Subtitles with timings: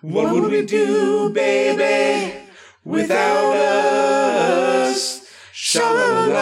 [0.00, 2.32] What would we do, baby,
[2.84, 5.28] without us?
[5.52, 6.36] Sha-la-la.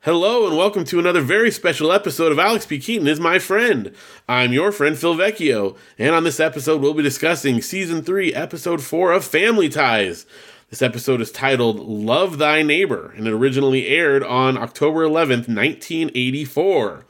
[0.00, 2.78] Hello and welcome to another very special episode of Alex P.
[2.78, 3.94] Keaton is my friend.
[4.28, 8.82] I'm your friend Phil Vecchio, and on this episode we'll be discussing season 3, episode
[8.82, 10.26] 4 of Family Ties.
[10.68, 17.06] This episode is titled Love Thy Neighbor, and it originally aired on October 11th, 1984.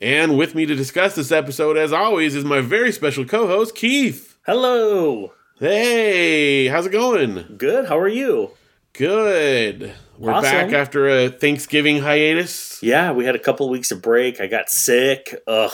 [0.00, 3.74] And with me to discuss this episode, as always, is my very special co host,
[3.74, 4.36] Keith.
[4.44, 5.32] Hello.
[5.58, 7.54] Hey, how's it going?
[7.56, 7.86] Good.
[7.86, 8.50] How are you?
[8.92, 9.94] Good.
[10.18, 10.50] We're Awesome.
[10.50, 12.78] back after a Thanksgiving hiatus.
[12.82, 14.40] Yeah, we had a couple weeks of break.
[14.40, 15.34] I got sick.
[15.46, 15.72] Ugh.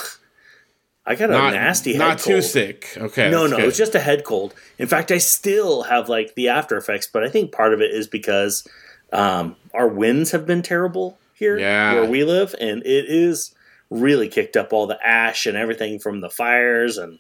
[1.05, 2.45] I got a Not, nasty head not too cold.
[2.45, 2.97] sick.
[2.97, 3.29] Okay.
[3.29, 3.67] no, no, good.
[3.67, 4.55] was just a head cold.
[4.79, 7.91] In fact, I still have like the after effects, but I think part of it
[7.93, 8.67] is because
[9.13, 11.95] um, our winds have been terrible here Yeah.
[11.95, 13.53] where we live, and it is
[14.01, 17.19] really kicked up all the ash and everything from the fires and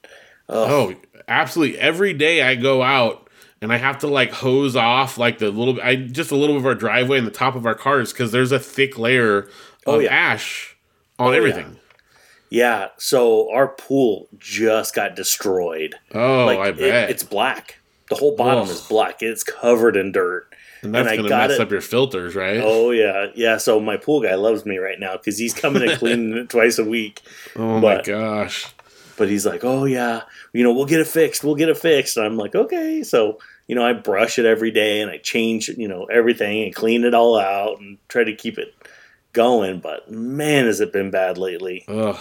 [0.48, 0.70] ugh.
[0.70, 0.94] Oh,
[1.28, 1.78] absolutely.
[1.78, 3.28] Every day I go out
[3.60, 6.60] and I have to like hose off like the little I just a little bit
[6.62, 9.48] of our driveway and the top of our cars because there's a thick layer
[9.86, 10.10] oh, of Oh, yeah.
[10.14, 10.76] ash
[11.18, 11.76] on Oh, everything.
[12.50, 12.88] yeah.
[12.98, 15.94] So our pool just got destroyed.
[16.14, 17.10] Oh, like I it- bet.
[17.10, 17.78] it's black.
[18.08, 18.68] The whole bottom Ugh.
[18.68, 19.22] is black.
[19.22, 20.51] It's covered in dirt.
[20.82, 22.60] And that's and gonna mess it- up your filters, right?
[22.62, 23.56] Oh yeah, yeah.
[23.56, 26.78] So my pool guy loves me right now because he's coming and cleaning it twice
[26.78, 27.20] a week.
[27.56, 28.66] Oh my gosh.
[29.16, 31.44] But he's like, "Oh yeah, you know, we'll get it fixed.
[31.44, 34.70] We'll get it fixed." And I'm like, "Okay." So you know, I brush it every
[34.70, 38.34] day and I change, you know, everything and clean it all out and try to
[38.34, 38.74] keep it
[39.32, 39.78] going.
[39.80, 41.84] But man, has it been bad lately?
[41.88, 42.18] Ugh.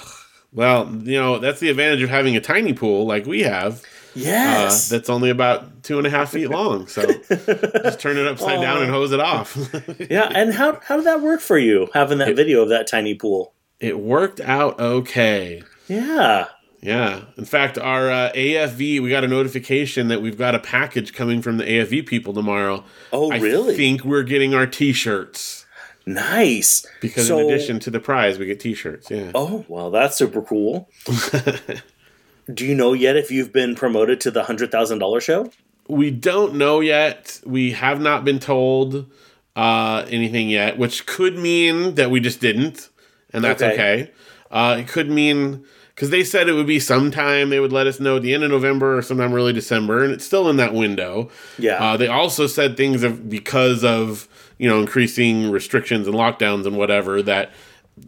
[0.53, 3.81] Well, you know, that's the advantage of having a tiny pool like we have.
[4.13, 4.91] Yes.
[4.91, 6.87] Uh, that's only about two and a half feet long.
[6.87, 8.61] So just turn it upside Aw.
[8.61, 9.57] down and hose it off.
[10.09, 10.31] yeah.
[10.33, 11.89] And how how did that work for you?
[11.93, 13.53] Having that It- video of that tiny pool.
[13.79, 15.63] it worked out okay.
[15.87, 16.47] Yeah.
[16.81, 17.25] Yeah.
[17.37, 21.41] In fact, our uh, AFV, we got a notification that we've got a package coming
[21.41, 22.83] from the AFV people tomorrow.
[23.13, 23.75] Oh, I really?
[23.75, 25.65] think we're getting our T-shirts
[26.07, 26.85] nice.
[26.99, 29.11] because So- in addition to the prize, we get T-shirts.
[29.11, 29.31] Yeah.
[29.35, 30.89] Oh, well, that's super cool.
[32.53, 35.51] Do you know yet if you've been promoted to the hundred thousand dollar show?
[35.91, 37.41] we don't know yet.
[37.45, 39.11] We have not been told
[39.55, 42.89] uh, anything yet, which could mean that we just didn't,
[43.33, 43.73] and that's okay.
[43.73, 44.11] Okay.
[44.49, 47.99] Uh, it could mean because they said it would be sometime they would let us
[47.99, 50.73] know at the end of November or sometime early December, and it's still in that
[50.73, 51.29] window.
[51.59, 51.83] Yeah.
[51.83, 56.77] Uh, they also said things of because of you know increasing restrictions and lockdowns and
[56.77, 57.51] whatever that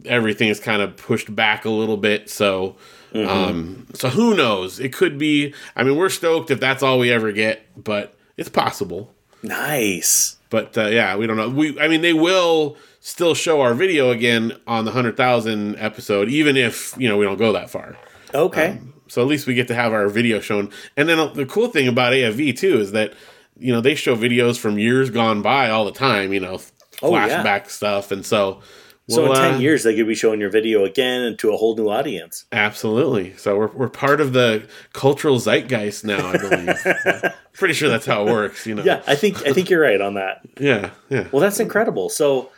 [0.06, 2.30] everything is kind of pushed back a little bit.
[2.30, 2.76] So,
[3.14, 3.28] Mm-hmm.
[3.28, 4.80] um, so who knows?
[4.80, 5.54] It could be.
[5.76, 9.14] I mean, we're stoked if that's all we ever get, but it's possible.
[9.42, 10.36] nice.
[10.50, 11.48] But uh, yeah, we don't know.
[11.48, 16.28] We, I mean, they will still show our video again on the hundred thousand episode,
[16.28, 17.96] even if you know we don't go that far.
[18.34, 18.78] Okay.
[19.08, 20.70] So at least we get to have our video shown.
[20.96, 23.12] And then the cool thing about AFV too is that
[23.58, 26.32] you know they show videos from years gone by all the time.
[26.32, 26.60] You know,
[27.02, 27.42] Oh, yeah.
[27.42, 28.60] flashback stuff, and so.
[29.08, 31.52] So we'll, in ten uh, years, they could be showing your video again and to
[31.52, 32.46] a whole new audience.
[32.52, 33.36] Absolutely.
[33.36, 36.76] So we're, we're part of the cultural zeitgeist now, I believe.
[37.04, 37.34] Yeah.
[37.52, 38.82] Pretty sure that's how it works, you know.
[38.82, 40.40] Yeah, I think I think you're right on that.
[40.58, 40.90] Yeah.
[41.08, 41.28] Yeah.
[41.30, 42.08] Well, that's incredible.
[42.08, 42.50] So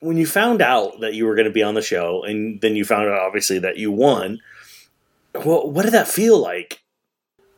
[0.00, 2.76] when you found out that you were going to be on the show, and then
[2.76, 4.40] you found out obviously that you won,
[5.34, 6.82] well, what did that feel like?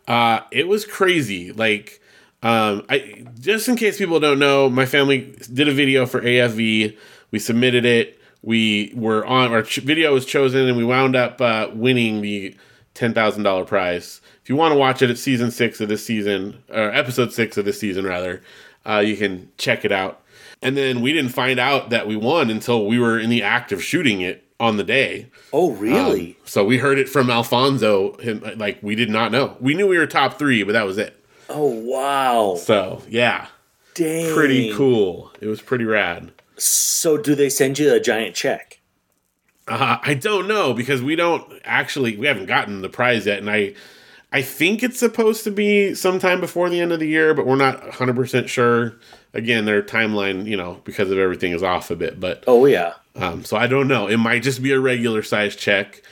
[0.06, 1.52] Uh, it was crazy.
[1.52, 2.00] Like,
[2.42, 6.96] um, I just in case people don't know, my family did a video for AFV.
[7.30, 8.18] We submitted it.
[8.42, 12.56] We were on our ch- video was chosen, and we wound up uh, winning the
[12.94, 14.20] ten thousand dollar prize.
[14.42, 17.56] If you want to watch it, it's season six of this season, or episode six
[17.56, 18.42] of this season, rather.
[18.86, 20.22] Uh, you can check it out.
[20.62, 23.72] And then we didn't find out that we won until we were in the act
[23.72, 25.26] of shooting it on the day.
[25.52, 26.30] Oh, really?
[26.30, 28.16] Um, so we heard it from Alfonso.
[28.18, 29.56] Him, like we did not know.
[29.60, 31.22] We knew we were top three, but that was it.
[31.50, 32.56] oh, wow.
[32.56, 33.48] So yeah,
[33.94, 34.34] Dang.
[34.34, 35.30] pretty cool.
[35.40, 36.32] It was pretty rad.
[36.60, 38.80] So, do they send you a giant check?
[39.68, 43.48] Uh, I don't know because we don't actually we haven't gotten the prize yet, and
[43.50, 43.74] I
[44.32, 47.56] I think it's supposed to be sometime before the end of the year, but we're
[47.56, 48.94] not 100 percent sure.
[49.32, 52.94] Again, their timeline, you know, because of everything is off a bit, but Oh, yeah.
[53.14, 54.08] um, so I don't know.
[54.08, 56.02] It might just be a regular size check.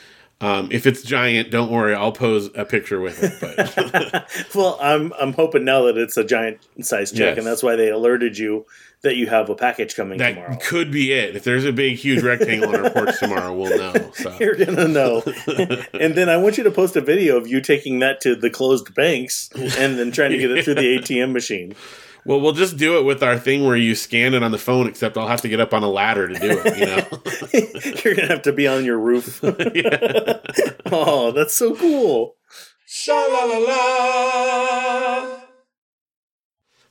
[0.40, 3.32] Um, if it's giant, don't worry, I'll pose a picture with it.
[3.40, 7.38] But Well, I'm I'm hoping now that it's a giant size check, Yes.
[7.38, 8.64] and that's why they alerted you
[9.02, 10.56] that you have a package coming that tomorrow.
[10.60, 11.34] could be it.
[11.36, 14.10] If there's a big, huge rectangle on our porch tomorrow, we'll know.
[14.14, 15.22] So You're gonna know.
[15.94, 18.48] and then I want you to post a video of you taking that to the
[18.50, 21.74] closed banks and then trying to get it through the ATM machine.
[22.28, 24.86] Well, we'll just do it with our thing where you scan it on the phone,
[24.86, 28.00] except I'll have to get up on a ladder to do it, you know?
[28.04, 29.40] You're gonna have to be on your roof.
[30.92, 32.36] oh, that's so cool.
[32.86, 35.38] Sha la la la.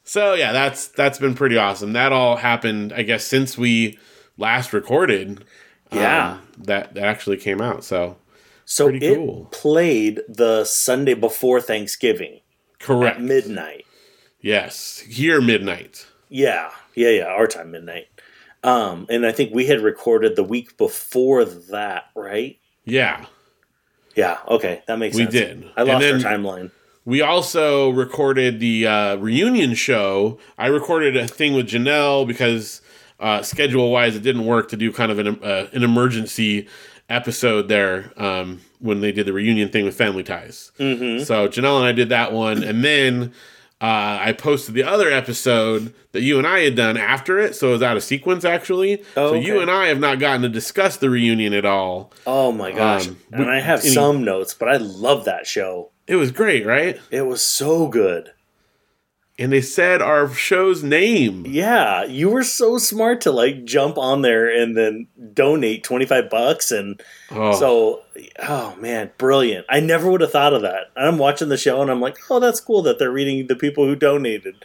[0.04, 1.94] So yeah, that's that's been pretty awesome.
[1.94, 4.00] That all happened, I guess, since we
[4.38, 5.44] last recorded.
[5.92, 6.32] Yeah.
[6.34, 7.84] um, that that actually came out.
[7.84, 8.18] So
[8.66, 9.50] So Pretty it cool.
[9.52, 12.42] played the Sunday before Thanksgiving
[12.80, 13.18] correct.
[13.18, 13.86] at midnight.
[14.48, 16.06] Yes, here midnight.
[16.30, 17.26] Yeah, yeah, yeah.
[17.26, 18.08] Our time, midnight.
[18.64, 22.58] Um, and I think we had recorded the week before that, right?
[22.86, 23.26] Yeah,
[24.16, 24.38] Yeah.
[24.48, 25.34] Okay, that makes We sense.
[25.34, 25.72] We did.
[25.78, 26.72] I lost our timeline.
[27.06, 30.40] we also recorded the uh, reunion show.
[30.58, 32.82] I recorded a thing with Janelle because
[33.20, 36.68] uh, schedule wise, it didn't work to do kind of an uh, an emergency
[37.10, 40.72] episode there um, when they did the reunion thing with Family Ties.
[40.80, 41.24] Mm-hmm.
[41.24, 43.34] So Janelle and I did that one, and then
[43.80, 47.56] uh, I posted the other episode that you and I had done after it.
[47.56, 49.04] So it was out of sequence actually.
[49.16, 52.12] Oh, so you and I have not gotten to discuss the reunion at all.
[52.26, 53.08] Oh my gosh!
[53.08, 55.92] Um, and I have any- some notes, but I love that show.
[56.08, 57.00] It was great, right?
[57.12, 58.32] It was so good.
[59.40, 61.46] And they said our show's name.
[61.48, 66.30] Yeah, you were so smart to like jump on there and then donate twenty five
[66.30, 67.00] bucks, and
[67.30, 68.02] Oh, so
[68.40, 69.68] oh man, brilliant!
[69.70, 70.86] I never would have thought of that.
[70.96, 73.86] I'm watching the show and I'm like, oh, that's cool that they're reading the people
[73.86, 74.56] who donated.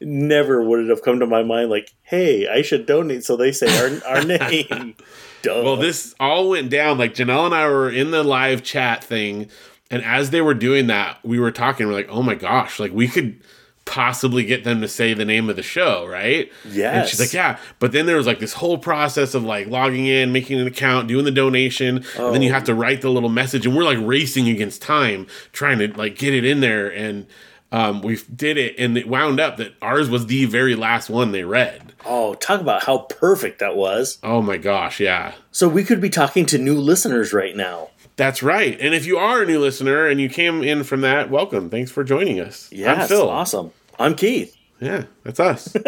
[0.00, 3.50] Never would it have come to my mind like, hey, I should donate so they
[3.50, 3.66] say
[4.06, 4.94] our our name.
[5.42, 5.62] Duh.
[5.64, 6.98] well, this all went down.
[6.98, 9.50] Like Janelle and I were in the live chat thing,
[9.90, 11.88] and as they were doing that, we were talking.
[11.88, 13.40] We're like, oh my gosh, like we could
[13.84, 16.50] possibly get them to say the name of the show, right?
[16.68, 17.58] yes, And she's like, yeah.
[17.80, 21.08] But then there was like this whole process of like logging in, making an account,
[21.08, 22.54] doing the donation, and then you Oh.
[22.54, 23.66] have to write the little message.
[23.66, 26.88] And we're like racing against time, trying to like get it in there.
[26.88, 27.26] And
[27.72, 31.30] um, we did it, and it wound up that ours was the very last one
[31.32, 31.92] they read.
[32.04, 34.18] oh, talk about how perfect that was.
[34.24, 35.34] Oh my gosh, yeah.
[35.52, 37.90] So we could be talking to new listeners right now.
[38.20, 38.76] That's right.
[38.78, 41.70] And if you are a new listener and you came in from that, welcome.
[41.70, 42.68] Thanks for joining us.
[42.70, 43.26] Yes, I'm Phil.
[43.26, 43.72] awesome.
[43.98, 44.54] I'm Keith.
[44.78, 45.72] Yeah, that's us.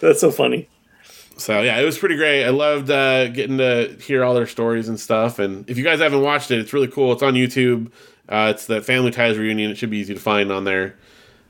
[0.00, 0.68] That's so funny.
[1.36, 2.44] so yeah, it was pretty great.
[2.44, 5.40] I loved uh, getting to hear all their stories and stuff.
[5.40, 7.12] And if you guys haven't watched it, it's really cool.
[7.12, 7.90] It's on YouTube.
[8.28, 9.72] Uh, it's the Family Ties reunion.
[9.72, 10.94] It should be easy to find on there.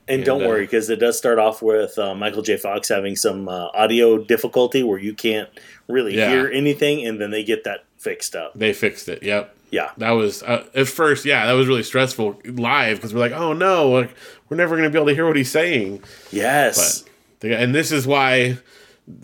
[0.07, 2.57] And, don't uh, worry, because it does start off with uh, Michael J.
[2.57, 5.47] Fox having some uh, audio difficulty where you can't
[5.87, 6.29] really Yeah.
[6.31, 8.53] hear anything, and then they get that fixed up.
[8.55, 9.23] They fixed it.
[9.23, 9.55] Yep.
[9.69, 9.91] Yeah.
[9.97, 13.53] That was uh, at first, yeah, that was really stressful live because we're like, oh
[13.53, 14.13] no, like,
[14.49, 16.03] we're never going to be able to hear what he's saying.
[16.31, 17.05] Yes.
[17.39, 18.57] But and this is why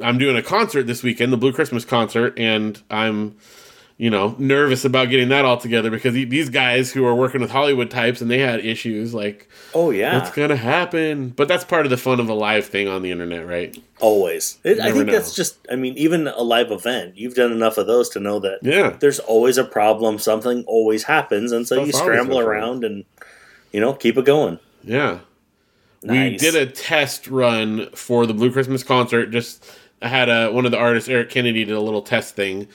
[0.01, 3.35] I'm doing a concert this weekend, the Blue Christmas concert, and I'm,
[3.99, 7.41] you know, nervous about getting that all together because the- these guys who are working
[7.41, 10.17] with Hollywood types and they had issues like oh, yeah.
[10.19, 11.29] what's gonna happen.
[11.29, 13.75] But that's part of the fun of a live thing on the internet, right?
[13.99, 14.59] Always.
[14.63, 15.13] It, I think know.
[15.13, 18.39] that's just, I mean, even a live event, you've done enough of those to know
[18.39, 20.19] that Yeah, there's always a problem.
[20.19, 21.51] Something always happens.
[21.51, 23.03] And so Stuff you scramble around and,
[23.71, 24.59] you know, keep it going.
[24.83, 25.19] yeah.
[26.03, 29.31] We did a test run for the Blue Christmas concert.
[29.31, 29.65] Just
[30.01, 32.67] I had a one of the artists, Eric Kennedy, did a little test thing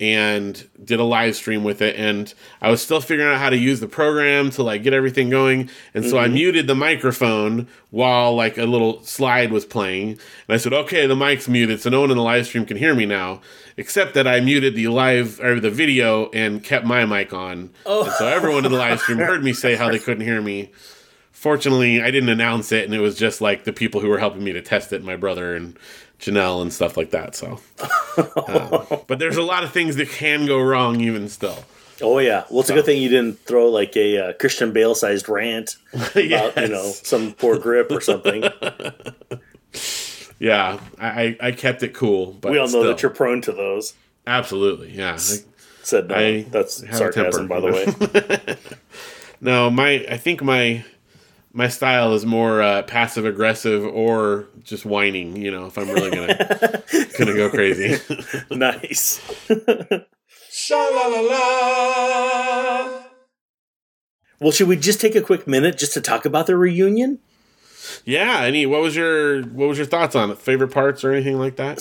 [0.00, 1.94] and did a live stream with it.
[1.96, 2.32] And
[2.62, 5.68] I was still figuring out how to use the program to like get everything going.
[5.92, 6.34] And so I mm-hmm.
[6.34, 10.12] muted the microphone while like a little slide was playing.
[10.12, 12.78] And I said, "Okay, the mic's muted, so no one in the live stream can
[12.78, 13.42] hear me now."
[13.76, 17.70] Except that I muted the live or the video and kept my mic on.
[17.86, 18.04] Oh.
[18.04, 20.70] And so everyone in the live stream heard me say how they couldn't hear me
[21.40, 24.44] fortunately i didn't announce it and it was just like the people who were helping
[24.44, 25.74] me to test it my brother and
[26.20, 27.58] janelle and stuff like that so
[28.48, 31.64] um, but there's a lot of things that can go wrong even still
[32.02, 32.44] Oh, yeah.
[32.48, 35.76] Well, it's a good thing you didn't throw like a uh, Christian Bale sized rant
[35.92, 38.42] about, you know, some poor grip or something.
[40.38, 42.84] yeah I, I kept it cool but we all know still.
[42.84, 43.92] that you're prone to those.
[44.26, 45.44] absolutely yeah I-
[45.82, 46.14] Said no.
[46.14, 47.66] I That's sarcasm, by the
[48.46, 48.56] way.
[49.40, 50.84] no my i think my
[51.52, 56.10] my style is more uh, passive aggressive or just whining you know if i'm really
[56.10, 56.82] gonna
[57.18, 57.96] gonna go crazy
[58.50, 59.20] nice.
[60.52, 63.02] Sha la la la.
[64.40, 67.18] Well, should we just take a quick minute just to talk about the reunion?
[68.04, 70.38] Yeah, any what was your what was your thoughts on it?
[70.38, 71.80] Favorite parts or anything like that?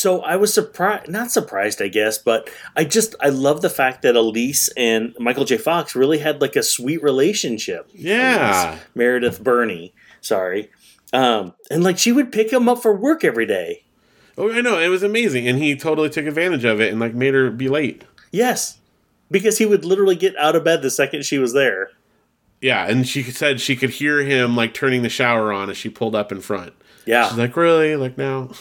[0.00, 4.00] So I was surprised, not surprised, I guess, but I just I love the fact
[4.00, 5.58] that Elise and Michael J.
[5.58, 7.86] Fox really had like a sweet relationship.
[7.92, 8.70] Yeah.
[8.70, 9.92] Elise, Meredith Birney,
[10.22, 10.70] sorry,
[11.12, 13.84] um, and like she would pick him up for work every day.
[14.38, 17.12] Oh, I know it was amazing, and he totally took advantage of it and like
[17.12, 18.02] made her be late.
[18.32, 18.78] Yes,
[19.30, 21.90] because he would literally get out of bed the second she was there.
[22.62, 25.90] Yeah, and she said she could hear him like turning the shower on as she
[25.90, 26.72] pulled up in front.
[27.04, 27.96] Yeah, She's like, really?
[27.96, 28.52] Like now?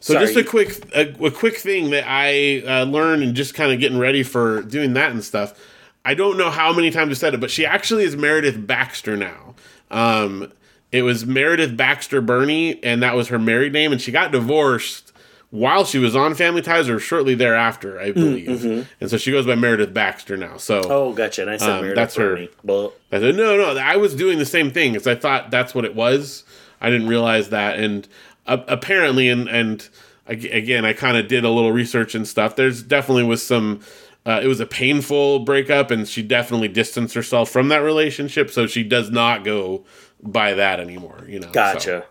[0.00, 0.26] So Sorry.
[0.26, 3.78] just a quick a, a quick thing that I uh, learned and just kind of
[3.80, 5.58] getting ready for doing that and stuff.
[6.04, 9.16] I don't know how many times I said it, but she actually is Meredith Baxter
[9.16, 9.54] now.
[9.90, 10.52] Um,
[10.90, 15.12] it was Meredith Baxter Birney, and that was her married name, and she got divorced
[15.50, 18.86] while she was on Family Ties or shortly thereafter, I believe.
[19.00, 20.56] And so she goes by Meredith Baxter now.
[20.56, 21.42] So Oh, gotcha.
[21.42, 22.46] And I said Um, Meredith that's her.
[22.62, 25.74] Well, I said, no, no, I was doing the same thing because I thought that's
[25.74, 26.44] what it was.
[26.80, 27.78] I didn't realize that.
[27.78, 28.06] And
[28.50, 29.88] uh, apparently, and, and
[30.26, 32.56] again, I kind of did a little research and stuff.
[32.56, 33.80] There's definitely was some,
[34.26, 38.50] uh, it was a painful breakup, and she definitely distanced herself from that relationship.
[38.50, 39.84] So she does not go
[40.22, 41.46] by that anymore, you know.
[41.48, 42.04] so- gotcha.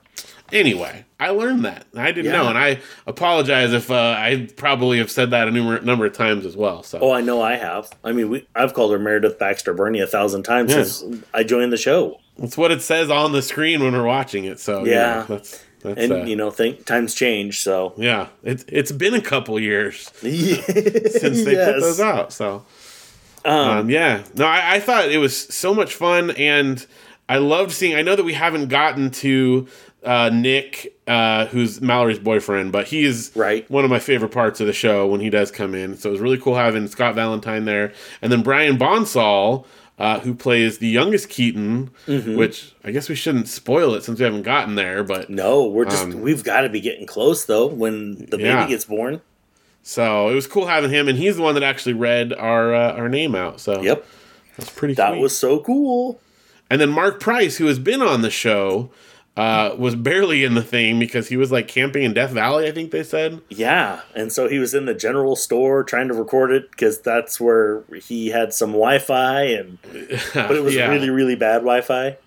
[0.52, 1.86] Anyway, I learned that.
[1.96, 2.42] I didn't Yeah.
[2.42, 2.50] know.
[2.50, 6.44] And I apologize if uh, I probably have said that a numer- number of times
[6.44, 6.82] as well.
[6.82, 6.98] So.
[7.00, 7.92] Oh, I know I have.
[8.04, 10.84] I mean, we, I've called her Meredith Baxter Birney a thousand times Yeah.
[10.86, 12.20] since I joined the show.
[12.42, 14.60] It's what it says on the screen when we're watching it.
[14.60, 15.26] So you Yeah.
[15.30, 17.94] that's that's And, uh, you know, think times change, so.
[17.98, 18.28] yeah.
[18.44, 22.34] It's it's been a couple years Since they put those out.
[22.34, 22.66] So
[23.46, 26.86] um, yeah, no, I, I thought it was so much fun, and
[27.30, 27.96] I loved seeing.
[27.96, 29.68] I know that we haven't gotten to
[30.04, 33.70] uh, Nick, uh, who's Mallory's boyfriend, but he is Right.
[33.72, 35.96] one of my favorite parts of the show when he does come in.
[35.98, 39.66] So it was really cool having Scott Valentine there, and then Brian Bonsall.
[40.00, 41.92] Uh, who plays the youngest Keaton?
[42.08, 42.38] Mm-hmm.
[42.38, 45.84] Which I guess we shouldn't spoil it since we haven't gotten there, but No, we're
[45.86, 49.20] just, Um, we've got to be getting close, though, when the baby gets born.
[49.84, 52.94] So it was cool having him, and he's the one that actually read our uh,
[52.94, 53.60] our name out.
[53.60, 54.06] So Yep.
[54.58, 54.94] that's pretty.
[54.94, 55.22] That sweet.
[55.22, 56.20] was so cool.
[56.70, 58.92] and then Mark Price, who has been on the show,
[59.38, 62.68] uh, was barely in the thing because he was like camping in Death Valley.
[62.68, 63.42] I think they said.
[63.50, 64.02] Yeah.
[64.16, 67.84] And so he was in the general store trying to record it because that's where
[68.04, 69.78] he had some Wi Fi, and
[70.34, 70.90] but it was Yeah.
[70.90, 72.18] really, really bad Wi Fi.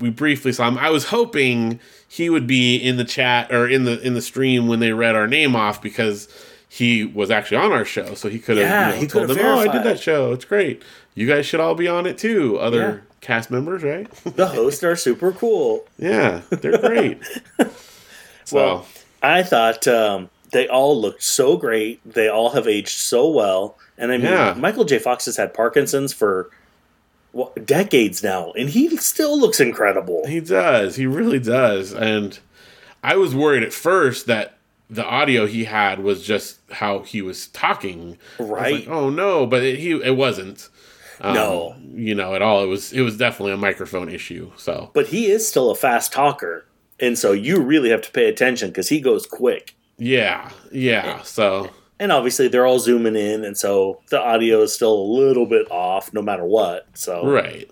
[0.00, 0.78] we briefly saw him.
[0.78, 4.66] I was hoping he would be in the chat or in the in the stream
[4.66, 6.28] when they read our name off because
[6.68, 9.28] he was actually on our show, so he could have Yeah, you know, he told
[9.28, 10.32] them, have "Oh, I did that show.
[10.32, 10.82] It's great.
[11.14, 13.04] You guys should all be on it too." Other.
[13.26, 14.10] Cast members, right?
[14.24, 15.84] The hosts are super cool.
[15.98, 17.18] yeah, they're great.
[18.44, 18.86] so, Well,
[19.22, 22.00] I thought um, they all looked so great.
[22.10, 23.76] They all have aged so well.
[23.98, 24.54] And I mean, Yeah.
[24.56, 24.98] Michael J.
[24.98, 26.50] Fox has had Parkinson's for
[27.32, 30.26] what, decades now, and he still looks incredible.
[30.26, 30.96] He does.
[30.96, 31.92] He really does.
[31.92, 32.38] And
[33.02, 34.56] I was worried at first that
[34.88, 38.16] the audio he had was just how he was talking.
[38.38, 38.74] I was Right.
[38.74, 40.68] like, oh no, but it, he it wasn't.
[41.20, 41.74] Um, No.
[41.94, 42.62] you know, at all.
[42.62, 44.50] It was it was definitely a microphone issue.
[44.56, 46.66] So But he is still a fast talker.
[46.98, 49.74] And so you really have to pay attention because he goes quick.
[49.98, 51.22] yeah, yeah.
[51.22, 55.46] So And obviously, they're all zooming in, and so the audio is still a little
[55.46, 56.86] bit off no matter what.
[56.94, 57.70] So, right.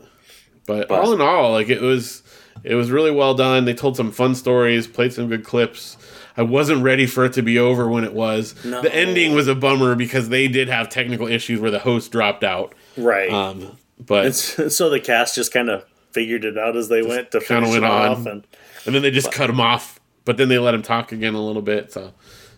[0.67, 2.23] But, But- all in all, like it was
[2.63, 3.65] it was really well done.
[3.67, 5.97] They told some fun stories, played some good clips.
[6.37, 8.55] I wasn't ready for it to be over when it was.
[8.65, 8.81] No.
[8.83, 12.43] The ending was a bummer because they did have technical issues where the host dropped
[12.45, 12.75] out.
[12.97, 13.31] Right.
[13.31, 17.31] Um, but and so, the cast just kind of figured it out as they went
[17.33, 18.09] to kinda went on.
[18.09, 18.27] off.
[18.27, 18.47] And
[18.87, 20.01] and then they just cut him off.
[20.25, 21.93] But then they let him talk again a little bit.
[21.93, 22.13] So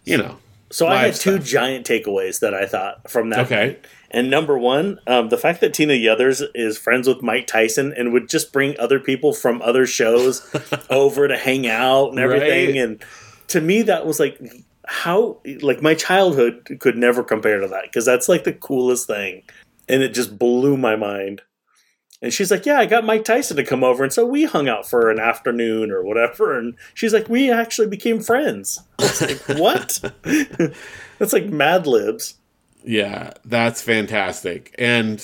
[0.05, 0.39] you know,
[0.71, 1.45] so I had two stuff.
[1.45, 3.47] giant takeaways that I thought from that.
[3.47, 3.67] Okay.
[3.67, 3.87] night.
[4.11, 8.13] And number one, um, the fact that Tina Yothers is friends with Mike Tyson and
[8.13, 10.49] would just bring other people from other shows
[10.91, 12.69] over to hang out and everything.
[12.69, 12.77] Right.
[12.77, 13.05] And
[13.49, 14.41] to me, that was like
[14.87, 19.43] how like my childhood could never compare to that because that's like the coolest thing,
[19.89, 21.43] and it just blew my mind.
[22.23, 24.69] And she's like, "Yeah, I got Mike Tyson to come over, and so we hung
[24.69, 29.21] out for an afternoon or whatever." And she's like, "We actually became friends." I was
[29.21, 30.01] like, "What?"
[31.19, 32.37] that's like Mad Libs.
[32.85, 34.75] Yeah, that's fantastic.
[34.79, 35.21] And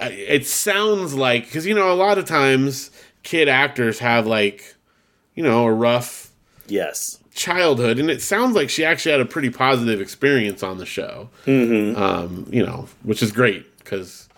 [0.00, 2.90] uh, it sounds like because you know a lot of times
[3.22, 4.76] kid actors have like
[5.34, 6.28] you know a rough
[6.68, 7.17] Yes.
[7.38, 11.30] Childhood, and it sounds like she actually had a pretty positive experience on the show.
[11.46, 11.96] Mm-hmm.
[12.00, 14.28] Um, you know, which is great because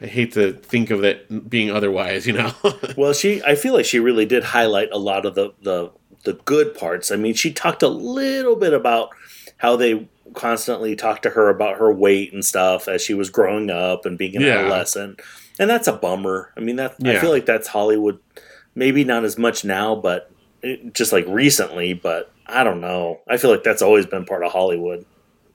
[0.00, 2.26] I hate to think of it being otherwise.
[2.26, 2.52] You know,
[2.96, 5.90] Well, she I feel like she really did highlight a lot of the the
[6.24, 7.10] the good parts.
[7.10, 9.08] I mean, she talked a little bit about
[9.56, 13.70] how they constantly talked to her about her weight and stuff as she was growing
[13.70, 14.58] up and being an Yeah.
[14.58, 15.20] adolescent.
[15.58, 16.52] And that's a bummer.
[16.56, 18.18] I mean, that I feel like that's Hollywood.
[18.74, 20.30] Maybe not as much now, but
[20.62, 21.92] it, just like recently.
[21.92, 23.20] But I don't know.
[23.28, 25.04] I feel like that's always been part of Hollywood.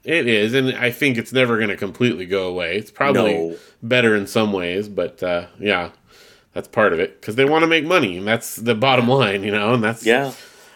[0.04, 2.78] it is, and I think it's never going to completely go away.
[2.78, 3.56] It's probably No.
[3.84, 5.90] better in some ways, but uh, yeah,
[6.54, 9.44] that's part of it because they want to make money, and that's the bottom line,
[9.44, 10.32] you know, and that's Yeah.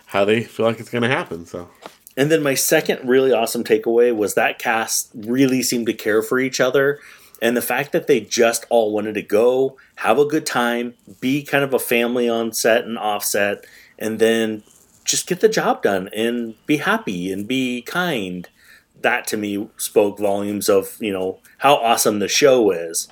[0.08, 1.46] how they feel like it's going to happen.
[1.46, 1.70] So
[2.18, 6.38] And then my second really awesome takeaway was that cast really seemed to care for
[6.40, 7.00] each other.
[7.42, 11.42] And the fact that they just all wanted to go, have a good time, be
[11.42, 13.64] kind of a family on set and offset,
[13.98, 14.64] and then
[15.12, 18.48] just get the job done and be happy and be kind.
[19.02, 23.08] That to me spoke volumes of, you know, how awesome the show is.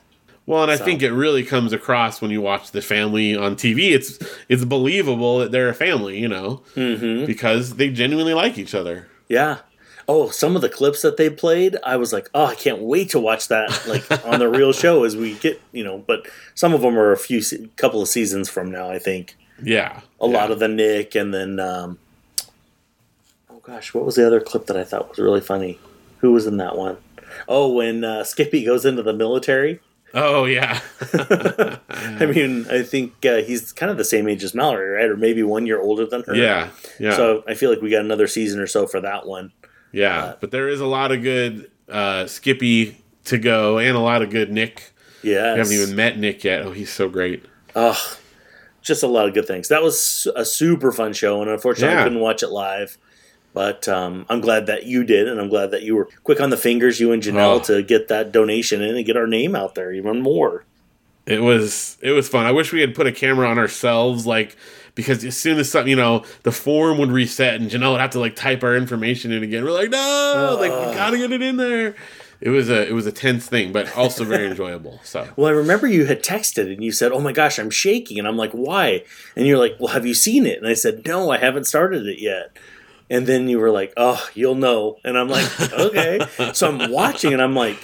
[0.45, 3.55] Well, and I So- think it really comes across when you watch the family on
[3.55, 3.91] TV.
[3.93, 7.25] It's it's believable that they're a family, you know, Mm-hmm.
[7.25, 9.07] because they genuinely like each other.
[9.27, 9.57] Yeah.
[10.07, 13.09] Oh, some of the clips that they played, I was like, oh, I can't wait
[13.11, 15.99] to watch that like on the real show as we get, you know.
[15.99, 16.25] But
[16.55, 17.41] some of them are a few,
[17.75, 18.89] couple of seasons from now.
[18.89, 21.97] I think Yeah, a lot of the Nick, and then, um,
[23.49, 25.79] oh gosh, what was the other clip that I thought was really funny?
[26.19, 26.97] Who was in that one?
[27.47, 29.79] Oh, when uh, Skippy goes into the military.
[30.13, 30.79] Oh yeah,
[31.13, 35.05] I mean, I think uh, he's kind of the same age as Mallory, right?
[35.09, 36.33] Or maybe one year older than her.
[36.35, 39.51] yeah, yeah, So I feel like we got another season or so for that one.
[39.91, 40.33] yeah.
[40.41, 44.31] But there is a lot of good uh, Skippy to go, and a lot of
[44.31, 44.91] good Nick.
[45.21, 45.53] Yeah.
[45.53, 46.63] We haven't even met Nick yet.
[46.63, 47.45] Oh, he's so great.
[47.75, 48.17] Oh,
[48.81, 49.67] just a lot of good things.
[49.67, 52.01] That was a super fun show, and unfortunately, Yeah.
[52.01, 52.97] I couldn't watch it live.
[53.51, 56.51] But um, I'm glad that you did, and I'm glad that you were quick on
[56.51, 57.63] the fingers, you and Janelle, Oh.
[57.63, 60.65] to get that donation in and get our name out there even more.
[61.25, 62.45] It was it was fun.
[62.45, 64.55] I wish we had put a camera on ourselves, like
[64.95, 68.09] because as soon as something, you know, the form would reset and Janelle would have
[68.11, 69.63] to like type our information in again.
[69.63, 71.95] We're like, no, like we gotta get it in there.
[72.41, 74.99] It was a it was a tense thing, but also very enjoyable.
[75.03, 78.17] So Well, I remember you had texted and you said, "Oh my gosh, I'm shaking,"
[78.17, 79.03] and I'm like, "Why?"
[79.35, 82.05] And you're like, "Well, have you seen it?" And I said, "No, I haven't started
[82.07, 82.51] it yet."
[83.09, 86.19] And then you were like, "Oh, you'll know," and I'm like, "Okay."
[86.53, 87.77] so I'm watching and I'm like,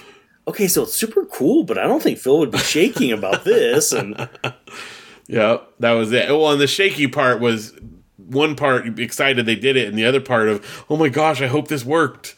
[0.47, 3.91] "Okay, so it's super cool, but I don't think Phil would be shaking about this."
[3.91, 4.29] And
[5.27, 6.29] yeah, that was it.
[6.29, 7.73] Well, and the shaky part was
[8.17, 11.47] one part excited they did it, and the other part of oh my gosh, I
[11.47, 12.35] hope this worked.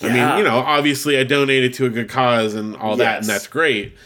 [0.00, 3.26] I mean, you know, obviously I donated to a good cause and all that, and
[3.26, 3.96] that's great.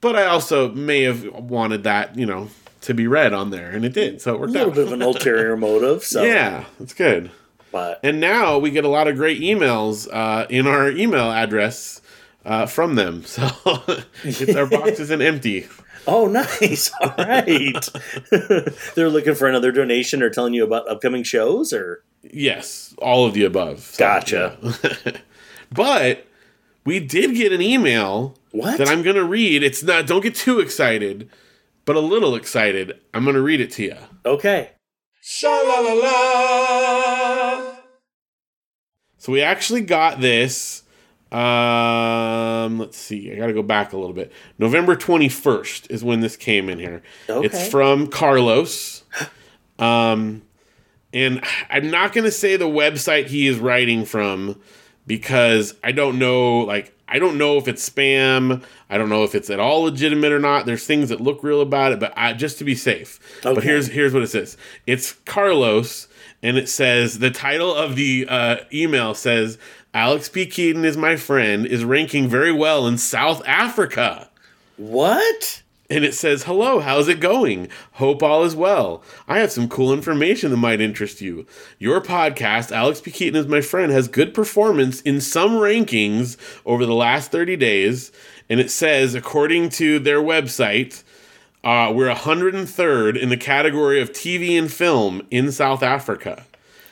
[0.00, 2.48] But I also may have wanted that, you know,
[2.82, 4.20] to be read on there, and it did.
[4.20, 4.74] So it a worked little out.
[4.74, 6.04] bit of an ulterior motive.
[6.04, 7.30] So yeah, that's good.
[7.72, 12.00] but And now we get a lot of great emails uh, in our email address
[12.44, 13.22] uh, from them.
[13.26, 13.48] So
[14.24, 15.66] it's, our box isn't empty.
[16.06, 16.90] oh, nice.
[17.00, 17.88] All right.
[18.94, 23.34] They're looking for another donation or telling you about upcoming shows or Yes, all of
[23.34, 23.80] the above.
[23.80, 24.58] So, Gotcha.
[25.04, 25.12] yeah.
[25.72, 26.26] But
[26.84, 28.78] we did get an email what?
[28.78, 29.62] that I'm going to read.
[29.62, 31.28] It's not, don't get too excited,
[31.84, 33.00] but a little excited.
[33.12, 33.96] I'm going to read it to you.
[34.24, 34.70] okay.
[35.28, 37.74] Sha la la la.
[39.18, 40.84] So we actually got this.
[41.32, 43.32] Um, let's see.
[43.32, 44.30] I got to go back a little bit.
[44.56, 47.02] November 21st is when this came in here.
[47.28, 47.44] Okay.
[47.44, 49.02] It's from Carlos.
[49.80, 50.42] Um,
[51.12, 54.60] and I'm not going to say the website he is writing from
[55.06, 56.60] because I don't know.
[56.60, 58.62] Like, I don't know if it's spam.
[58.90, 60.66] I don't know if it's at all legitimate or not.
[60.66, 63.20] There's things that look real about it, but I, just to be safe.
[63.42, 64.56] But here's here's what it says.
[64.86, 66.08] It's Carlos,
[66.42, 69.58] and it says the title of the uh, email says
[69.94, 70.46] Alex P.
[70.46, 74.28] Keaton is my friend is ranking very well in South Africa.
[74.76, 75.62] What?
[75.88, 77.68] And it says, Hello, how's it going?
[77.92, 79.02] Hope all is well.
[79.28, 81.46] I have some cool information that might interest you.
[81.78, 83.10] Your podcast, Alex P.
[83.10, 88.10] Keaton is my friend, has good performance in some rankings over the last 30 days.
[88.48, 91.02] And it says, according to their website,
[91.62, 96.44] uh, we're 103rd in the category of TV and film in South Africa.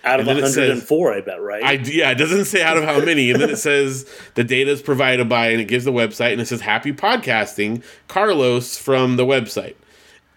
[0.04, 1.62] Out of And then it says- 104, I bet, right?
[1.64, 4.70] I yeah, it doesn't say out of how many, and then it says the data
[4.70, 9.16] is provided by, and it gives the website, and it says happy podcasting, Carlos from
[9.16, 9.76] the website,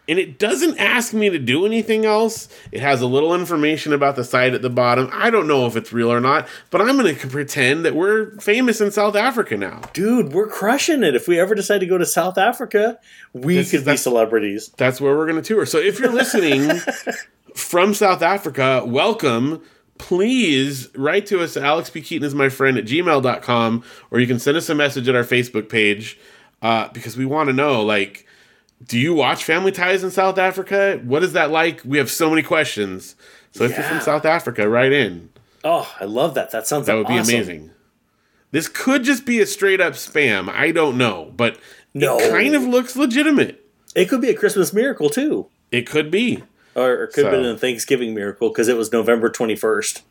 [0.09, 2.47] and it doesn't ask me to do anything else.
[2.71, 5.09] It has a little information about the site at the bottom.
[5.11, 8.31] I don't know if it's real or not, but I'm going to pretend that we're
[8.39, 9.81] famous in South Africa now.
[9.91, 11.13] Dude, we're crushing it.
[11.13, 12.99] If we ever decide to go to South Africa,
[13.33, 14.71] we This- could be celebrities.
[14.77, 15.65] That's where we're going to tour.
[15.65, 16.69] So if you're listening
[17.57, 19.61] from South Africa, welcome.
[19.97, 22.01] Please write to us at Alex P.
[22.01, 25.23] Keaton is my friend at gmail.com, or you can send us a message at our
[25.23, 26.19] Facebook page
[26.61, 28.25] uh, because we want to know like,
[28.85, 31.01] do you watch Family Ties in South Africa?
[31.03, 31.81] What is that like?
[31.83, 33.15] We have so many questions.
[33.51, 35.29] So if you're from South Africa, write in.
[35.63, 36.51] Oh, I love that.
[36.51, 37.71] That sounds That would be amazing.
[38.51, 40.47] This could just be a straight up spam.
[40.47, 41.57] I don't know, but
[41.95, 42.19] No.
[42.19, 43.65] it kind of looks legitimate.
[43.95, 45.47] It could be a Christmas miracle, too.
[45.71, 46.43] It could be.
[46.77, 50.03] Or it could have been a Thanksgiving miracle because it was November 21st.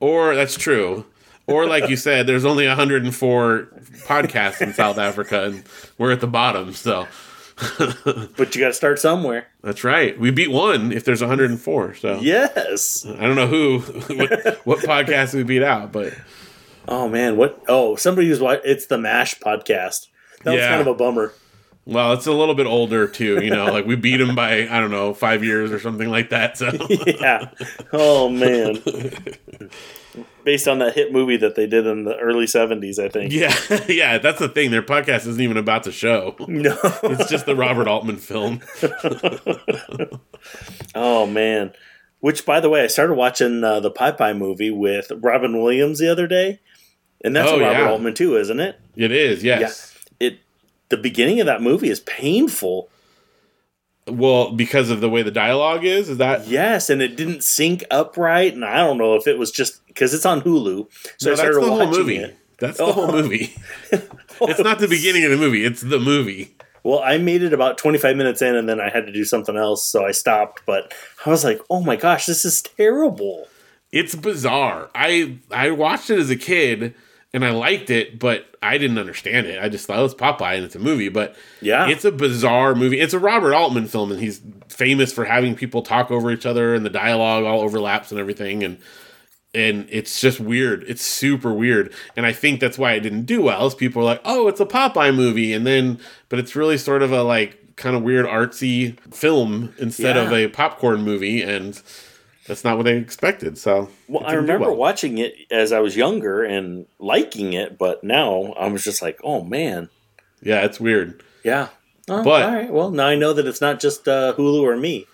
[0.00, 1.04] Or that's true.
[1.46, 3.68] Or like you said, there's only 104
[4.06, 5.64] podcasts in South Africa, and
[5.96, 6.72] we're at the bottom.
[6.74, 7.08] So
[8.36, 9.48] But you got to start somewhere.
[9.62, 10.18] that's right.
[10.18, 11.94] We beat one if there's 104.
[11.94, 13.04] So Yes.
[13.06, 13.78] I don't know who,
[14.14, 16.14] what, what podcast we beat out, but
[16.86, 17.36] Oh, man.
[17.36, 17.62] What?
[17.68, 18.62] Oh, somebody who's watching.
[18.64, 20.06] It's the MASH podcast.
[20.44, 21.32] That was kind of a bummer.
[21.90, 23.42] Well, it's a little bit older too.
[23.42, 26.28] You know, like we beat him by I don't know five years or something like
[26.30, 26.58] that.
[26.58, 26.70] So
[27.06, 27.50] yeah.
[27.94, 28.82] Oh, man.
[30.44, 32.98] based on that hit movie that they did in the early '70s.
[32.98, 33.32] I think.
[33.32, 33.56] Yeah,
[33.88, 34.70] yeah, that's the thing.
[34.70, 36.36] Their podcast isn't even about the show.
[36.46, 36.78] No.
[37.04, 38.60] It's just the Robert Altman film.
[40.94, 41.72] oh man.
[42.20, 46.10] Which, by the way, I started watching uh, the Popeye movie with Robin Williams the
[46.10, 46.58] other day,
[47.22, 47.90] and that's Oh, a Robert yeah.
[47.90, 48.78] Altman too, isn't it?
[48.96, 49.92] It is, yes.
[49.94, 49.97] It.
[50.90, 52.88] The beginning of that movie is painful.
[54.06, 57.84] Well, because of the way the dialogue is, is that Yes, and it didn't sync
[57.90, 60.86] up right, and I don't know if it was just because it's on Hulu.
[61.18, 62.16] So no, I that's started the whole watching movie.
[62.16, 62.36] it.
[62.58, 62.92] That's the Oh.
[62.92, 63.54] whole movie.
[64.40, 65.64] It's not the beginning of the movie.
[65.64, 66.54] It's the movie.
[66.84, 69.56] Well, I made it about 25 minutes in, and then I had to do something
[69.56, 70.62] else, so I stopped.
[70.64, 70.94] But
[71.26, 73.48] I was like, "Oh my gosh, this is terrible."
[73.90, 74.90] It's bizarre.
[74.94, 76.94] I I watched it as a kid
[77.34, 79.62] and I liked it, but I didn't understand it.
[79.62, 82.74] I just thought it was Popeye and it's a movie, but Yeah, it's a bizarre
[82.74, 83.00] movie.
[83.00, 86.74] It's a Robert Altman film, and he's famous for having people talk over each other,
[86.74, 88.78] and the dialogue all overlaps and everything, and
[89.54, 90.84] and it's just weird.
[90.88, 93.66] It's super weird, and I think that's why it didn't do well.
[93.66, 97.02] Is people are like, "Oh, it's a Popeye movie," and then, but it's really sort
[97.02, 101.80] of a like kind of weird artsy film instead of a popcorn movie, and
[102.48, 103.56] that's not what they expected.
[103.58, 104.76] So, Well, I remember well.
[104.76, 109.20] watching it as I was younger and liking it, but now I was just like,
[109.22, 109.88] "Oh man,
[110.42, 111.22] Yeah, it's weird.
[111.44, 111.68] yeah."
[112.10, 114.76] Oh, But- all right, well, now I know that it's not just uh, Hulu or
[114.76, 115.06] me.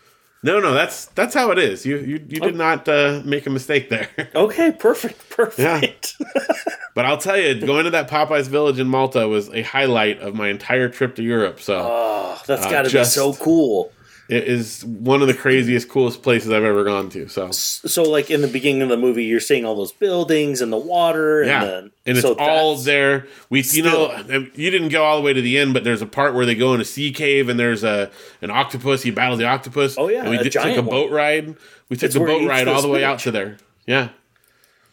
[0.45, 1.85] No, no, that's that's how it is.
[1.87, 4.09] You you, you did not uh, make a mistake there.
[4.35, 6.17] Okay, perfect, perfect.
[6.95, 10.37] But I'll tell you, going to that Popeyes Village in Malta was a highlight of
[10.37, 11.59] my entire trip to Europe.
[11.61, 13.91] So oh, that's Uh, got to be so cool.
[14.29, 17.29] It is one of the craziest, coolest places I've ever gone to.
[17.29, 20.73] So So, like in the beginning of the movie, you're seeing all those buildings and
[20.73, 23.27] the water, and yeah, the, and it's so all there.
[23.51, 26.07] We, you know, you didn't go all the way to the end, but there's a
[26.07, 28.11] part where they go in a sea cave and there's a
[28.41, 29.03] an octopus.
[29.03, 29.97] He battles the octopus.
[29.99, 31.57] Oh, yeah, and we did, took a boat ride.
[31.91, 33.59] We took It's the boat ride all the way out to there.
[33.87, 34.09] Yeah.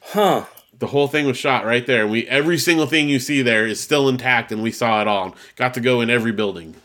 [0.02, 0.46] Huh?
[0.78, 2.08] The whole thing was shot right there.
[2.08, 5.36] We every single thing you see there is still intact, and we saw it all.
[5.56, 6.76] Got to go in every building.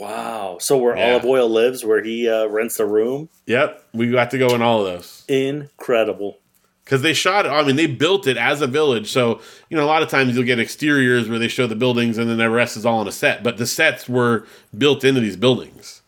[0.00, 0.58] Wow.
[0.60, 1.12] So where Yeah.
[1.12, 4.62] Olive Oyl lives, where he uh, rents the room, Yep, we got to go in
[4.62, 6.38] all of those incredible.
[6.84, 7.50] because they shot it.
[7.50, 9.10] I mean, they built it as a village.
[9.12, 12.18] So you know, a lot of times you'll get exteriors where they show the buildings,
[12.18, 13.42] and then the rest is all on a set.
[13.42, 16.02] But the sets were built into these buildings,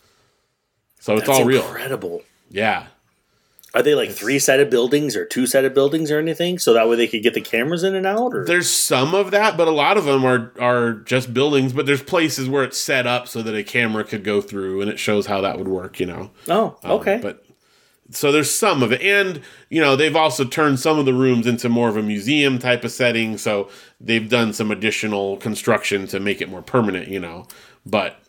[0.99, 1.63] so it's That's all real.
[1.63, 2.23] Incredible.
[2.51, 2.87] Yeah,
[3.75, 6.59] Are they like three sided buildings or two sided buildings or anything?
[6.59, 8.35] So that way they could get the cameras in and out?
[8.35, 11.73] Or there's some of that, but a lot of them are are just buildings.
[11.73, 14.91] But there's places where it's set up so that a camera could go through, and
[14.91, 15.99] it shows how that would work.
[16.01, 16.31] You know.
[16.49, 17.19] oh, Um, okay.
[17.23, 17.47] but
[18.11, 21.47] so there's some of it, and you know they've also turned some of the rooms
[21.47, 23.39] into more of a museum type of setting.
[23.39, 27.09] So they've done some additional construction to make it more permanent.
[27.09, 27.47] You know,
[27.87, 28.21] but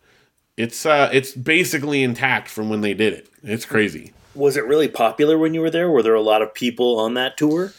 [0.56, 3.29] it's uh it's basically intact from when they did it.
[3.43, 4.13] It's crazy.
[4.35, 5.89] Was it really popular when you were there?
[5.89, 7.73] Were there a lot of people on that tour?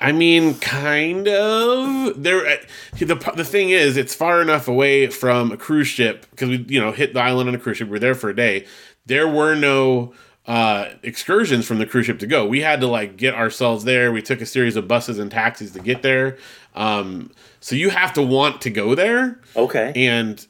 [0.00, 2.22] I mean, kind of.
[2.22, 2.56] There, uh,
[2.98, 6.80] the the thing is, it's far enough away from a cruise ship because we, you
[6.80, 7.86] know, hit the island on a cruise ship.
[7.88, 8.66] We were there for a day.
[9.06, 10.14] There were no
[10.46, 12.44] uh, excursions from the cruise ship to go.
[12.46, 14.12] We had to like get ourselves there.
[14.12, 16.38] We took a series of buses and taxis to get there.
[16.74, 19.92] Um, so you have to want to go there, Okay.
[19.94, 20.44] and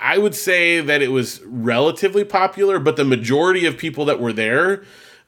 [0.00, 4.32] I would say that it was relatively popular, but the majority of people that were
[4.32, 4.84] there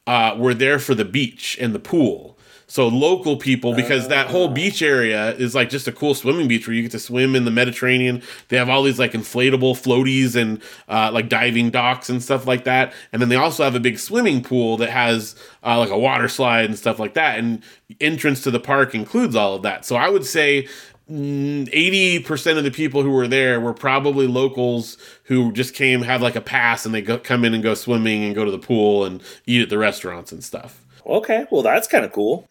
[0.07, 2.39] uh, were there for the beach and the pool.
[2.73, 6.67] So local people, because that whole beach area is like just a cool swimming beach
[6.67, 8.23] where you get to swim in the Mediterranean.
[8.49, 12.65] They have all these like inflatable floaties and uh, like diving docks and stuff like
[12.65, 12.95] that.
[13.13, 16.29] And then they also have a big swimming pool that has uh, like a water
[16.29, 17.39] slide and stuff like that.
[17.39, 17.63] And
[18.01, 19.85] entrance to the park includes all of that.
[19.85, 20.67] So I would say
[21.13, 26.03] mm, eighty percent of the people who were there were probably locals who just came
[26.03, 28.51] have like a pass and they go, come in and go swimming and go to
[28.51, 30.85] the pool and eat at the restaurants and stuff.
[31.07, 31.47] Okay.
[31.51, 32.49] Well, that's kind of cool.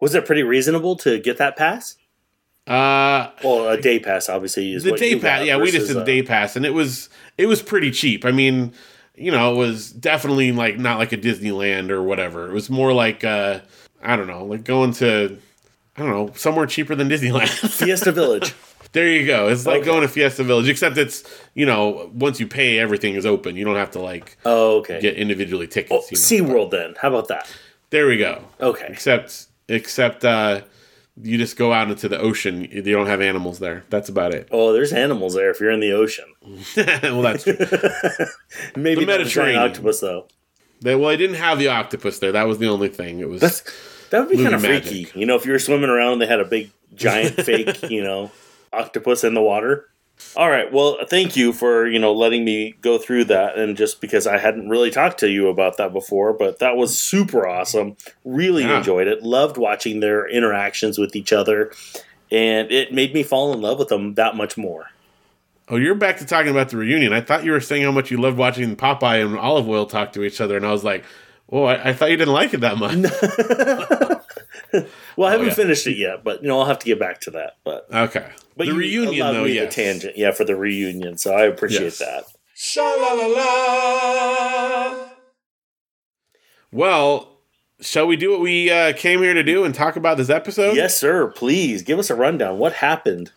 [0.00, 1.96] Was it pretty reasonable to get that pass?
[2.66, 6.00] Uh, Well, a day pass, obviously, is the day pass, yeah, we just did the
[6.02, 8.24] uh, day pass, and it was it was pretty cheap.
[8.24, 8.72] I mean,
[9.14, 12.48] you know, it was definitely like not like a Disneyland or whatever.
[12.48, 13.60] It was more like uh,
[14.02, 15.38] I don't know, like going to
[15.96, 17.48] I don't know somewhere cheaper than Disneyland.
[17.70, 18.54] Fiesta Village.
[18.92, 19.48] There you go.
[19.48, 19.86] It's like Okay.
[19.86, 23.56] going to Fiesta Village, except it's you know once you pay, everything is open.
[23.56, 25.00] You don't have to like Oh, okay.
[25.00, 26.30] get individually Oh, tickets.
[26.30, 26.48] you know?
[26.48, 26.94] SeaWorld then.
[27.00, 27.48] How about that?
[27.90, 28.42] There we go.
[28.60, 28.86] Okay.
[28.88, 30.62] Except except uh,
[31.22, 32.64] you just go out into the ocean.
[32.70, 33.84] You don't have animals there.
[33.90, 34.48] That's about it.
[34.50, 36.26] Oh, there's animals there if you're in the ocean.
[36.76, 37.56] well, that's true.
[38.76, 39.62] Maybe The not a giant Mediterranean.
[39.62, 40.26] octopus though.
[40.80, 42.32] They, well, I didn't have the octopus there.
[42.32, 43.20] That was the only thing.
[43.20, 43.62] It was That's
[44.14, 44.84] that would be kind of magic.
[45.08, 45.18] freaky.
[45.20, 48.30] You know, if you were swimming around, they had a big giant fake, you know,
[48.72, 49.88] octopus in the water.
[50.36, 50.72] All right.
[50.72, 54.38] Well, thank you for you know letting me go through that, and just because I
[54.38, 57.96] hadn't really talked to you about that before, but that was super awesome.
[58.24, 58.78] Really Yeah.
[58.78, 59.24] enjoyed it.
[59.24, 61.72] Loved watching their interactions with each other,
[62.30, 64.90] and it made me fall in love with them that much more.
[65.68, 67.12] Oh, you're back to talking about the reunion.
[67.12, 70.12] I thought you were saying how much you loved watching Popeye and Olive Oyl talk
[70.12, 71.04] to each other, and I was like,
[71.50, 74.20] "Oh, I, I thought you didn't like it that much."
[75.16, 75.54] Well, I haven't yeah.
[75.54, 77.58] finished it yet, but you know I'll have to get back to that.
[77.62, 79.72] But Okay, but the you reunion though, me yes.
[79.72, 81.16] the tangent, yeah, for the reunion.
[81.16, 81.98] So I appreciate Yes.
[81.98, 82.24] that.
[82.56, 85.08] Sha la la la.
[86.72, 87.38] Well,
[87.80, 90.74] shall we do what we uh, came here to do and talk about this episode?
[90.76, 91.28] Yes, sir.
[91.28, 92.58] Please give us a rundown.
[92.58, 93.30] What happened?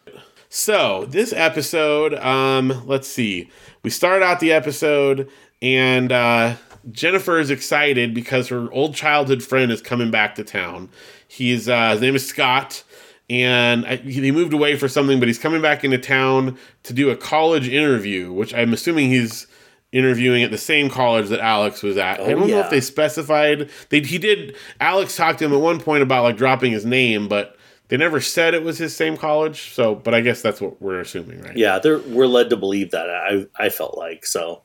[0.49, 3.51] So this episode, um, let's see.
[3.83, 5.29] We start out the episode,
[5.61, 6.55] and uh,
[6.91, 10.89] Jennifer is excited because her old childhood friend is coming back to town.
[11.28, 12.84] He's uh, his name is Scott,
[13.30, 17.10] and I, he moved away for something, but he's coming back into town to do
[17.10, 19.47] a college interview, which I'm assuming he's
[19.91, 22.19] interviewing at the same college that Alex was at.
[22.19, 23.69] I Oh, don't know if they specified.
[23.89, 24.56] They he did.
[24.80, 27.54] Alex talked to him at one point about like dropping his name, but.
[27.89, 31.00] They never said it was his same college, so but I guess that's what we're
[31.00, 31.56] assuming, right?
[31.56, 33.10] Yeah, they're, we're led to believe that.
[33.10, 34.62] I I felt like so.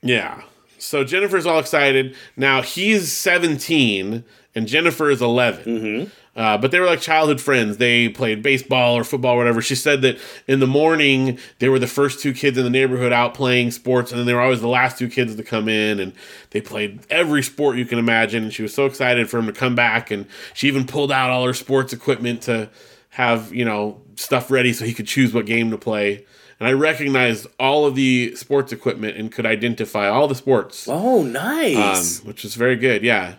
[0.00, 0.42] Yeah.
[0.82, 2.16] So Jennifer's all excited.
[2.36, 5.64] Now he's 17 and Jennifer is 11.
[5.64, 6.10] Mm-hmm.
[6.34, 7.76] Uh, but they were like childhood friends.
[7.76, 9.60] They played baseball or football or whatever.
[9.60, 13.12] She said that in the morning, they were the first two kids in the neighborhood
[13.12, 16.00] out playing sports, and then they were always the last two kids to come in.
[16.00, 16.14] And
[16.50, 18.44] they played every sport you can imagine.
[18.44, 20.10] And she was so excited for him to come back.
[20.10, 22.70] And she even pulled out all her sports equipment to
[23.10, 26.24] have, you know, stuff ready so he could choose what game to play.
[26.62, 31.22] And I recognized all of the sports equipment and could identify all the sports, Oh,
[31.22, 32.22] um, nice!
[32.22, 33.02] which is very good.
[33.02, 33.34] Yeah.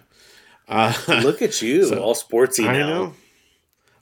[0.67, 2.87] Uh, Look at you, all sportsy I now.
[2.89, 3.13] know.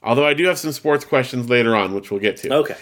[0.01, 2.51] Although I do have some sports questions later on, which we'll get to.
[2.51, 2.77] Okay.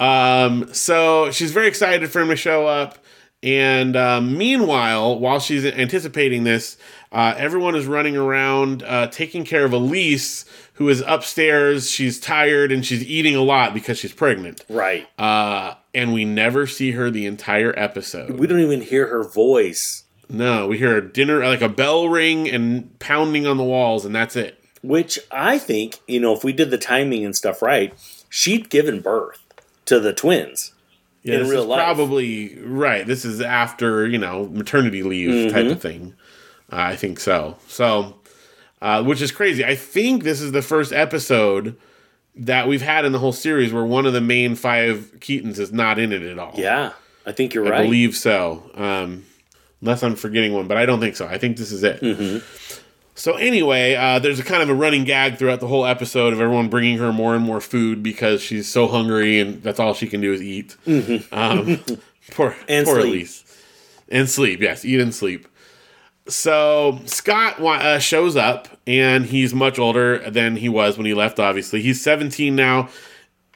[0.00, 2.98] Um, so she's very excited for him to show up.
[3.44, 6.76] And um, meanwhile, while she's anticipating this,
[7.12, 11.90] uh, everyone is running around uh, taking care of Elise, who is upstairs.
[11.90, 14.64] She's tired and she's eating a lot because she's pregnant.
[14.68, 15.06] Right.
[15.18, 18.38] Uh, and we never see her the entire episode.
[18.38, 22.48] We don't even hear her voice, No, we hear a dinner, like a bell ring
[22.48, 24.58] and pounding on the walls, and that's it.
[24.82, 27.92] which I think, you know, if we did the timing and stuff right,
[28.30, 29.40] she'd given birth
[29.84, 30.72] to the twins.
[31.24, 31.78] Yeah, in real life.
[31.84, 33.06] probably right.
[33.06, 35.72] This is after you know maternity leave type Mm-hmm.
[35.72, 36.14] of thing.
[36.72, 37.58] Uh, I think so.
[37.68, 38.16] So,
[38.82, 39.64] uh, which is crazy.
[39.64, 41.76] I think this is the first episode
[42.34, 45.72] that we've had in the whole series where one of the main five Keatons is
[45.72, 46.52] not in it at all.
[46.56, 46.92] Yeah,
[47.24, 47.80] I think you're I right.
[47.80, 48.70] I believe so.
[48.74, 49.24] Um,
[49.80, 51.26] unless I'm forgetting one, but I don't think so.
[51.26, 52.00] I think this is it.
[52.00, 52.44] Mm-hmm.
[53.14, 56.40] So anyway, uh, there's a kind of a running gag throughout the whole episode of
[56.40, 60.06] everyone bringing her more and more food because she's so hungry and that's all she
[60.08, 60.76] can do is eat.
[60.86, 61.78] Um,
[62.30, 62.64] poor, Mm-hmm.
[62.68, 63.12] And poor sleep.
[63.12, 63.44] Elise.
[64.08, 65.46] And sleep, yes, eat and sleep.
[66.28, 71.40] So Scott uh, shows up and he's much older than he was when he left.
[71.40, 72.88] Obviously, he's 17 now,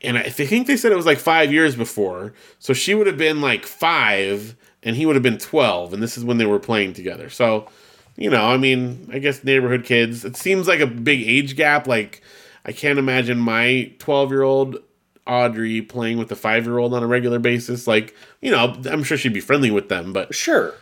[0.02, 2.32] and I think they said it was like five years before.
[2.58, 6.18] So she would have been like five, and he would have been 12, and this
[6.18, 7.30] is when they were playing together.
[7.30, 7.68] So,
[8.16, 10.24] you know, I mean, I guess neighborhood kids.
[10.24, 11.86] It seems like a big age gap.
[11.86, 12.20] Like,
[12.64, 14.78] I can't imagine my 12 year old
[15.26, 17.86] Audrey playing with a five year old on a regular basis.
[17.86, 20.74] Like, you know, I'm sure she'd be friendly with them, but Sure.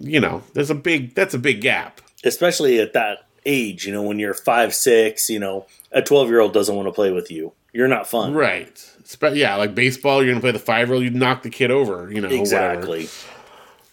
[0.00, 2.00] You know, there's a big that's a big gap.
[2.24, 6.40] Especially at that age, you know, when you're five, six, you know, a 12 year
[6.40, 7.52] old doesn't want to play with you.
[7.72, 8.34] You're not fun.
[8.34, 8.92] Right.
[9.34, 12.10] Yeah, like baseball, you're gonna play the five year old, you'd knock the kid over,
[12.10, 12.40] you know, whatever.
[12.40, 13.08] Exactly.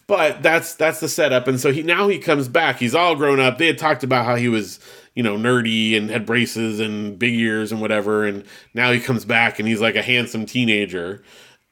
[0.08, 2.78] But that's that's the setup, and so he now he comes back.
[2.78, 3.58] He's all grown up.
[3.58, 4.80] They had talked about how he was,
[5.16, 9.24] you know, nerdy and had braces and big ears and whatever, and now he comes
[9.24, 11.24] back and he's like a handsome teenager.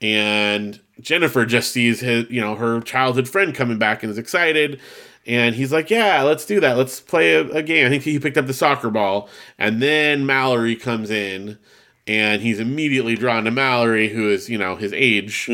[0.01, 4.79] And Jennifer just sees his, you know, her childhood friend coming back and is excited.
[5.27, 6.77] And he's like, "Yeah, let's do that.
[6.77, 10.25] Let's play a, a game." I think he picked up the soccer ball, and then
[10.25, 11.59] Mallory comes in,
[12.07, 15.47] and he's immediately drawn to Mallory, who is, you know, his age,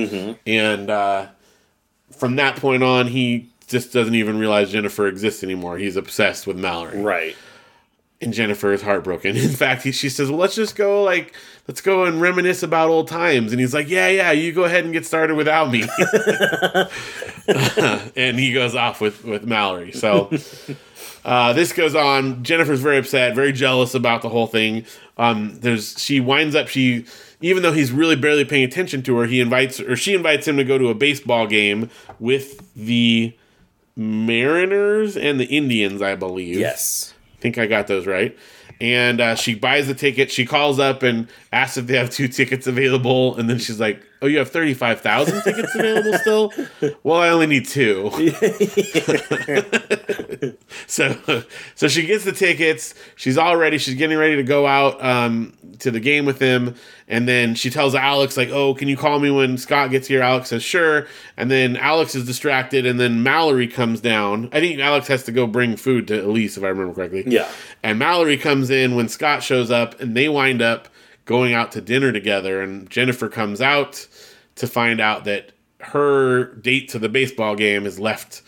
[0.45, 0.89] and.
[0.89, 1.27] uh
[2.17, 5.77] from that point on, he just doesn't even realize Jennifer exists anymore.
[5.77, 7.36] He's obsessed with Mallory, Right.
[8.19, 9.36] And Jennifer is heartbroken.
[9.38, 11.34] In fact, he, she says, "Well, let's just go like
[11.67, 14.84] let's go and reminisce about old times." And he's like, "Yeah, yeah, you go ahead
[14.84, 15.84] and get started without me."
[18.15, 19.91] and he goes off with with Mallory.
[19.91, 20.32] So.
[21.25, 22.41] Uh, this goes on.
[22.41, 24.86] Jennifer's very upset, very jealous about the whole thing.
[25.17, 27.06] Um, there's she winds up she
[27.41, 30.56] even though he's really barely paying attention to her, he invites or she invites him
[30.56, 33.36] to go to a baseball game with the
[33.97, 36.60] Mariners and the Indians, I believe.
[36.60, 37.13] Yes.
[37.47, 38.38] Think I got those right.
[38.81, 40.29] And uh, she buys the ticket.
[40.29, 44.03] She calls up and asks if they have two tickets available, and then she's like,
[44.21, 46.53] "Oh, you have thirty five thousand tickets available still?
[47.03, 48.10] Well, I only need two.
[50.88, 51.43] so,
[51.75, 52.93] so she gets the tickets.
[53.15, 53.77] She's all ready.
[53.77, 56.75] She's getting ready to go out um, to the game with him,
[57.08, 60.21] and then she tells Alex like, "Oh, can you call me when Scott gets here?"
[60.21, 64.49] Alex says, "Sure." And then Alex is distracted, and then Mallory comes down.
[64.51, 67.23] I think Alex has to go bring food to Elise, if I remember correctly.
[67.27, 67.49] Yeah.
[67.84, 70.88] And Mallory comes in when Scott shows up, and they wind up
[71.28, 72.62] going out to dinner together.
[72.62, 74.08] And Jennifer comes out
[74.56, 78.42] to find out that her date to the baseball game is left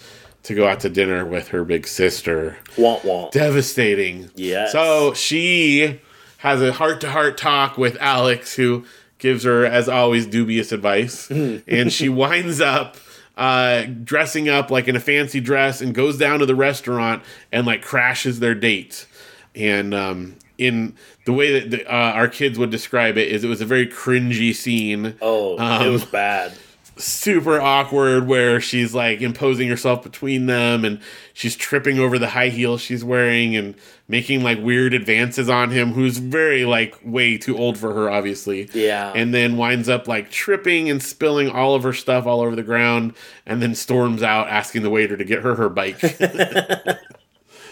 [0.44, 2.58] to go out to dinner with her big sister.
[2.76, 3.32] Womp womp.
[3.32, 4.32] Devastating.
[4.34, 4.70] Yeah.
[4.70, 6.00] So she
[6.38, 8.86] has a heart to heart talk with Alex, who
[9.20, 11.30] gives her, as always, dubious advice.
[11.30, 12.98] and she winds up
[13.38, 17.68] uh, dressing up like in a fancy dress and goes down to the restaurant and
[17.68, 19.06] like crashes their date.
[19.54, 20.96] And um, in
[21.26, 23.88] the way that the, uh, our kids would describe it, is it was a very
[23.88, 26.52] cringy scene Oh, it Um, was bad.
[26.98, 31.00] super awkward where she's like imposing herself between them and
[31.34, 33.74] she's tripping over the high heels she's wearing and
[34.10, 38.68] making like weird advances on him who's very like way too old for her obviously
[38.74, 39.14] Yeah.
[39.16, 42.64] and then winds up like tripping and spilling all of her stuff all over the
[42.64, 43.14] ground
[43.46, 46.02] and then storms out asking the waiter to get her her bike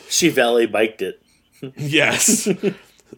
[0.09, 1.21] She valet biked it.
[1.75, 2.47] Yes.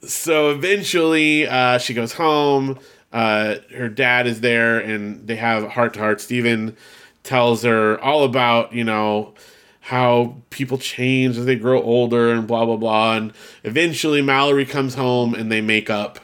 [0.08, 2.80] so eventually, uh, she goes home.
[3.12, 6.22] Uh, her dad is there, and they have heart to heart.
[6.22, 6.76] Steven
[7.24, 9.34] tells her all about you know
[9.82, 13.16] how people change as they grow older and blah blah blah.
[13.16, 16.20] And eventually, Mallory comes home, and they make up,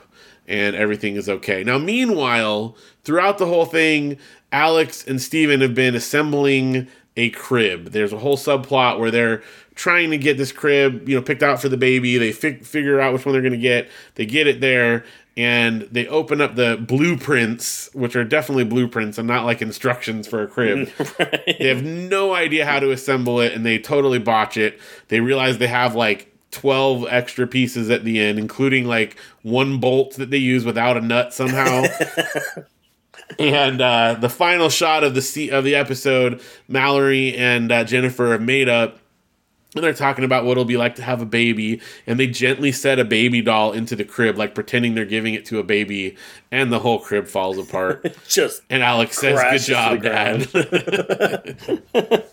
[0.48, 1.64] and everything is okay.
[1.64, 4.18] Now, meanwhile, throughout the whole thing,
[4.52, 7.92] Alex and Steven have been assembling a crib.
[7.92, 9.42] There's a whole subplot where they're
[9.76, 12.18] trying to get this crib, you know, picked out for the baby.
[12.18, 13.90] They fi- figure out which one they're going to get.
[14.16, 15.06] They get it there
[15.38, 20.42] and they open up the blueprints, which are definitely blueprints and not like instructions for
[20.42, 20.90] a crib.
[21.60, 24.80] They have no idea how to assemble it and they totally botch it.
[25.10, 30.16] They realize they have like 12 extra pieces at the end, including like one bolt
[30.16, 31.86] that they use without a nut somehow.
[33.40, 38.32] and uh, the final shot of the se- of the episode, Mallory and uh, Jennifer
[38.32, 39.00] have made up,
[39.76, 41.82] and they're talking about what it'll be like to have a baby.
[42.08, 45.46] And they gently set a baby doll into the crib, like pretending they're giving it
[45.48, 46.16] to a baby,
[46.52, 48.16] and the whole crib falls apart.
[48.28, 50.48] Just And Alex says, "Good job, Dad."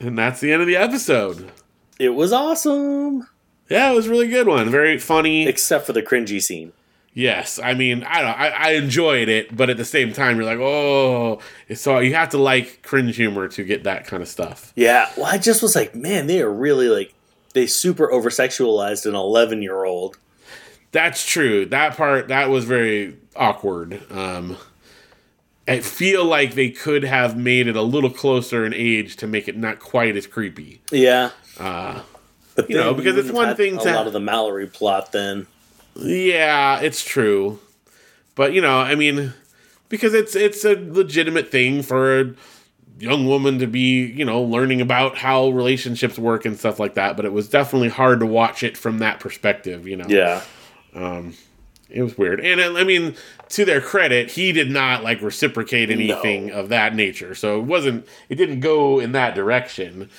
[0.00, 1.50] and that's the end of the episode.
[1.98, 3.28] it was awesome.
[3.70, 4.68] Yeah, it was a really good one.
[4.70, 5.46] Very funny.
[5.46, 6.72] Except for the cringy scene.
[7.16, 8.30] Yes, I mean, I don't.
[8.40, 11.38] I, I enjoyed it, but at the same time, you're like, oh,
[11.74, 14.72] so you have to like cringe humor to get that kind of stuff.
[14.74, 15.08] Yeah.
[15.16, 17.14] Well, I just was like, man, they are really like
[17.52, 20.18] they super over sexualized an eleven year old.
[20.90, 21.66] That's true.
[21.66, 24.02] That part that was very awkward.
[24.10, 24.56] Um,
[25.68, 29.46] I feel like they could have made it a little closer in age to make
[29.48, 30.82] it not quite as creepy.
[30.90, 31.30] Yeah.
[31.60, 32.02] Uh,
[32.56, 35.12] But You know, because it's one thing had to- a lot of the Mallory plot.
[35.12, 35.46] Then
[35.96, 37.58] Yeah, it's true.
[38.34, 39.32] But you know, I mean,
[39.88, 42.34] because it's it's a legitimate thing for a
[42.98, 47.16] young woman to be, you know, learning about how relationships work and stuff like that,
[47.16, 50.06] but it was definitely hard to watch it from that perspective, you know.
[50.08, 50.42] yeah,
[51.90, 52.40] It was weird.
[52.40, 53.14] And uh, I mean,
[53.50, 57.34] to their credit, he did not like reciprocate anything of that nature.
[57.34, 60.10] So it wasn't it didn't go in that direction.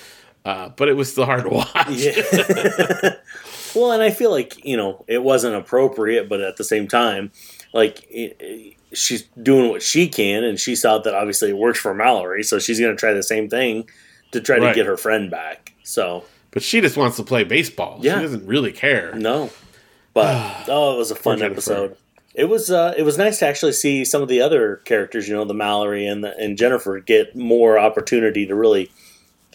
[0.44, 1.88] Uh, but it was still hard to watch.
[1.90, 3.15] yeah.
[3.76, 7.30] well, and I feel like you know it wasn't appropriate, but at the same time,
[7.72, 11.78] like it, it- she's doing what she can, and she saw that obviously it works
[11.78, 13.86] for Mallory, so she's going to try the same thing
[14.32, 14.68] to try Right.
[14.70, 15.74] to get her friend back.
[15.82, 17.98] So But she just wants to play baseball.
[18.00, 18.14] Yeah.
[18.16, 19.12] She doesn't really care.
[19.14, 19.50] no,
[20.14, 21.96] but oh, it was a fun episode.
[22.34, 25.34] It was uh, it was nice to actually see some of the other characters, you
[25.34, 28.90] know, the Mallory and the, and Jennifer get more opportunity to really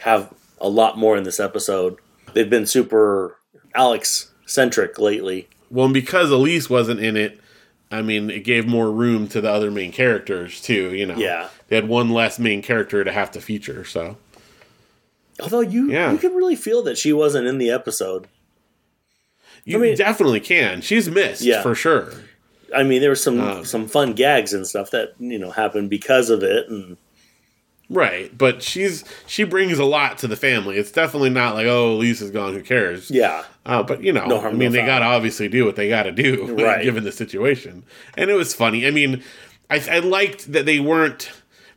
[0.02, 1.98] have a lot more in this episode.
[2.34, 3.38] They've been super
[3.76, 5.48] Alex centric lately.
[5.70, 7.40] Well, and because Elise wasn't in it,
[7.90, 10.94] I mean, it gave more room to the other main characters too.
[10.94, 11.50] You know, Yeah.
[11.68, 13.84] they had one less main character to have to feature.
[13.86, 14.18] So
[15.42, 16.12] Although you Yeah.
[16.12, 18.28] you could really feel that she wasn't in the episode.
[19.66, 20.82] you mean- definitely can.
[20.82, 21.62] She's missed Yeah.
[21.62, 22.14] for sure.
[22.76, 25.90] I mean, there were some Um, some fun gags and stuff that you know happened
[25.90, 26.98] because of it, and
[27.94, 30.78] Right, but she's she brings a lot to the family.
[30.78, 32.54] It's definitely not like oh, Lisa's gone.
[32.54, 33.12] Who cares?
[33.12, 35.90] yeah, Uh, but you know, No I mean, they got to obviously do what they
[35.90, 36.84] got to do, Right.
[36.84, 37.84] given the situation.
[38.16, 38.88] And it was funny.
[38.88, 39.22] I mean,
[39.70, 41.32] I, I liked that they weren't,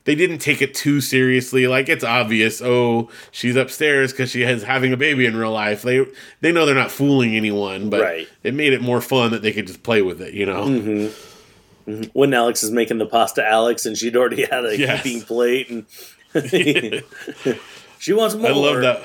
[0.04, 1.66] they didn't take it too seriously.
[1.66, 2.62] Like it's obvious.
[2.62, 5.82] Oh, she's upstairs because she is having a baby in real life.
[5.82, 6.06] They
[6.40, 8.28] they know they're not fooling anyone, but Right.
[8.44, 10.32] it made it more fun that they could just play with it.
[10.34, 11.10] You know.
[11.86, 12.04] Mm-hmm.
[12.18, 15.02] when Alex is making the pasta Alex and she'd already had a Yes.
[15.04, 15.84] heaping plate and
[17.98, 18.50] she wants more.
[18.50, 19.04] I love that.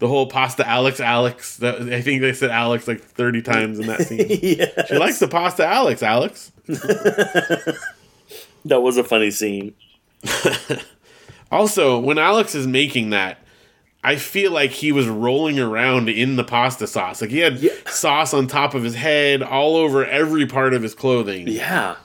[0.00, 1.56] The whole pasta Alex Alex.
[1.58, 4.26] That, I think they said Alex like 30 times in that scene.
[4.42, 6.52] yeah, She likes the pasta Alex Alex.
[6.66, 7.76] that
[8.80, 9.74] was a funny scene.
[11.50, 13.38] Also, when Alex is making that,
[14.06, 17.20] I feel like he was rolling around in the pasta sauce.
[17.22, 17.72] Like he had Yeah.
[17.86, 21.48] sauce on top of his head, all over every part of his clothing.
[21.48, 21.96] Yeah,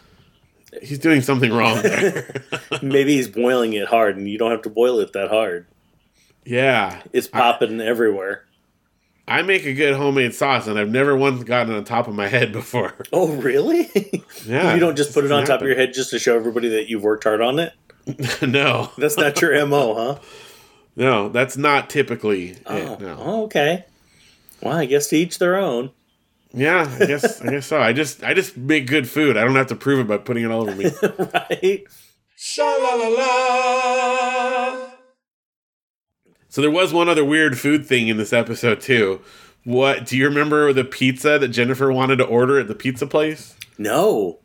[0.81, 2.43] He's doing something wrong there.
[2.81, 5.65] maybe he's boiling it hard, and you don't have to boil it that hard.
[6.45, 7.01] yeah.
[7.11, 8.45] It's popping everywhere.
[9.27, 12.27] I make a good homemade sauce, and I've never once gotten on top of my
[12.27, 12.93] head before.
[13.13, 13.89] Oh, really?
[14.45, 14.73] Yeah.
[14.73, 16.87] you don't just put it on top of your head just to show everybody that
[16.89, 17.73] you've worked hard on it?
[18.41, 18.89] no.
[18.97, 20.19] That's not your mo, huh?
[20.99, 22.99] No, that's not typically Oh, it.
[22.99, 23.17] No.
[23.19, 23.85] oh, okay.
[24.61, 25.91] Well, I guess to each their own.
[26.53, 27.79] Yeah, I guess I guess so.
[27.79, 29.37] I just I just make good food.
[29.37, 30.85] I don't have to prove it by putting it all over me.
[31.33, 31.83] right?
[32.35, 34.87] Sha la la la.
[36.49, 39.21] so there was one other weird food thing in this episode too.
[39.63, 43.55] What do you remember the pizza that Jennifer wanted to order at the pizza place?
[43.77, 44.39] No.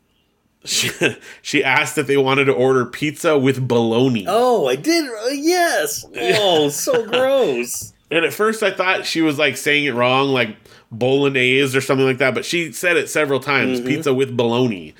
[0.65, 0.89] She,
[1.41, 4.25] she asked if they wanted to order pizza with bologna.
[4.27, 5.05] Oh, I did.
[5.09, 6.05] uh, Yes.
[6.15, 7.93] Oh, so gross.
[8.11, 10.55] And at first I thought she was like saying it wrong, like
[10.91, 13.87] bolognese or something like that, but she said it several times, Mm-hmm.
[13.87, 14.93] pizza with bologna.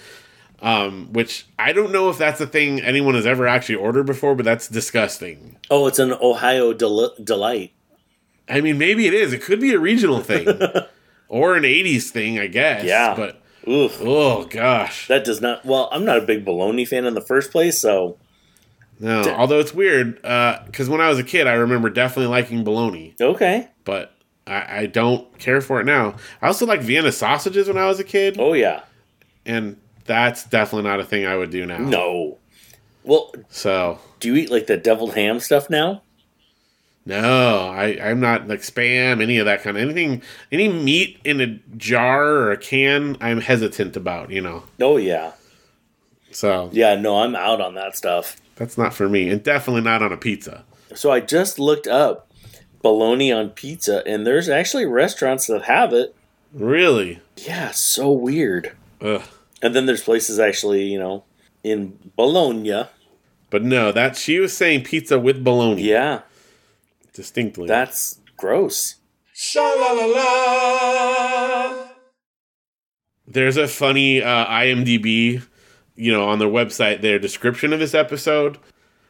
[0.61, 4.33] Um, which I don't know if that's a thing anyone has ever actually ordered before,
[4.35, 5.57] but that's disgusting.
[5.69, 7.73] Oh, it's an Ohio del- delight.
[8.49, 9.33] I mean, maybe it is.
[9.33, 10.47] It could be a regional thing
[11.27, 12.83] or an 80s thing, I guess.
[12.83, 13.13] Yeah.
[13.15, 13.99] But Oof.
[14.01, 15.07] oh gosh.
[15.07, 15.65] That does not.
[15.65, 18.17] Well, I'm not a big bologna fan in the first place, so
[18.99, 22.63] No, although it's weird uh, because when I was a kid, I remember definitely liking
[22.63, 23.69] bologna, okay.
[23.83, 24.13] but
[24.47, 26.15] I, I don't care for it now.
[26.41, 28.83] I also like Vienna sausages when I was a kid, Oh yeah.
[29.45, 31.79] and that's definitely not a thing I would do now.
[31.79, 32.37] No.
[33.03, 36.01] Well, So do you eat like the deviled ham stuff now?
[37.05, 41.39] No, I, I'm not like spam, any of that kind of anything, any meat in
[41.41, 41.47] a
[41.77, 43.17] jar or a can.
[43.21, 44.63] I'm hesitant about, you know.
[44.81, 45.33] Oh yeah.
[46.31, 46.95] So Yeah.
[46.95, 48.37] No, I'm out on that stuff.
[48.55, 50.63] that's not for me, and definitely not on a pizza.
[50.95, 52.31] So I just looked up
[52.81, 56.15] bologna on pizza, and there's actually restaurants that have it.
[56.53, 57.19] Really?
[57.37, 58.75] Yeah, so weird.
[59.01, 59.21] Ugh.
[59.61, 61.23] And then there's places actually, you know,
[61.63, 62.83] in Bologna.
[63.49, 66.21] But no, that she was saying pizza with bologna Yeah,
[67.15, 67.67] distinctly.
[67.67, 68.95] that's gross.
[69.33, 71.87] Sha la la la.
[73.27, 75.43] There's a funny uh, IMDb,
[75.95, 78.59] you know, on their website, their description of this episode.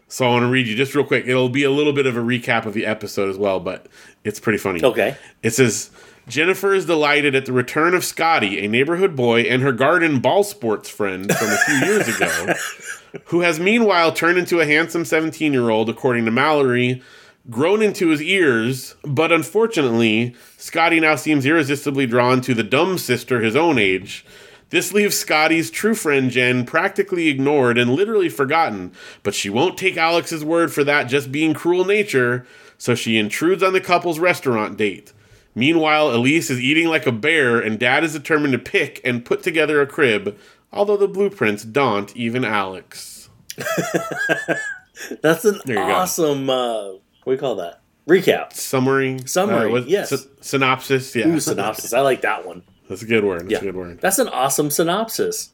[0.08, 1.26] So I want to read you just real quick.
[1.28, 3.88] It'll be a little bit of a recap of the episode as well, but
[4.24, 4.84] it's pretty funny.
[4.84, 5.18] Okay.
[5.44, 5.90] It says
[6.28, 10.44] Jennifer is delighted at the return of Scotty, a neighborhood boy and her garden ball
[10.44, 12.54] sports friend from a few years ago,
[13.26, 17.02] who has meanwhile turned into a handsome 17 year old, according to Mallory,
[17.50, 18.96] grown into his ears.
[19.04, 24.26] But unfortunately, Scotty now seems irresistibly drawn to the dumb sister his own age.
[24.72, 28.92] This leaves Scotty's true friend Jen practically ignored and literally forgotten,
[29.22, 33.62] but she won't take Alex's word for that just being cruel nature, so she intrudes
[33.62, 35.14] on the couple's restaurant date.
[35.54, 39.44] Meanwhile, Elise is eating like a bear, and Dad is determined to pick and put
[39.44, 40.36] together a crib,
[40.74, 43.30] although the blueprints daunt even Alex.
[45.22, 45.94] That's an There you go.
[45.94, 46.94] awesome, uh,
[47.26, 47.82] what do you call that?
[48.08, 48.54] Recap.
[48.54, 49.18] Summary?
[49.26, 50.10] Summary, uh, what- yes.
[50.12, 51.14] sy- synopsis?
[51.16, 51.28] Yeah.
[51.28, 51.92] Ooh, synopsis.
[51.92, 52.64] I like that one.
[52.88, 53.42] That's a good word.
[53.42, 53.58] That's Yeah.
[53.58, 54.00] a good word.
[54.00, 55.50] That's an awesome synopsis.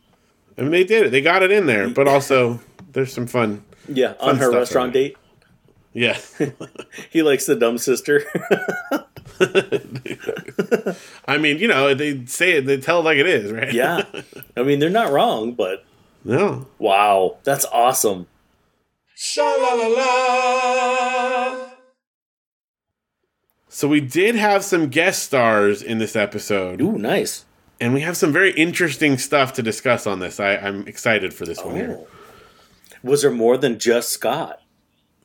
[0.57, 1.09] I mean, they did it.
[1.11, 2.59] They got it in there, but also
[2.91, 3.63] there's some fun.
[3.87, 5.17] Yeah, Fun on her restaurant date.
[5.93, 6.17] Yeah.
[7.09, 8.23] He likes the dumb sister.
[11.27, 13.71] I mean, you know, they say it, they tell it like it is, right?
[13.73, 14.03] yeah.
[14.57, 15.83] I mean, they're not wrong, but
[16.23, 16.67] no.
[16.79, 18.27] wow, that's awesome.
[19.23, 21.69] Sha la la la.
[23.69, 27.45] So we did have some guest stars in this episode, Ooh, nice.
[27.79, 30.39] and we have some very interesting stuff to discuss on this.
[30.39, 31.99] I, I'm excited for this one here.
[31.99, 32.07] Oh.
[33.03, 34.59] Was there more than just Scott?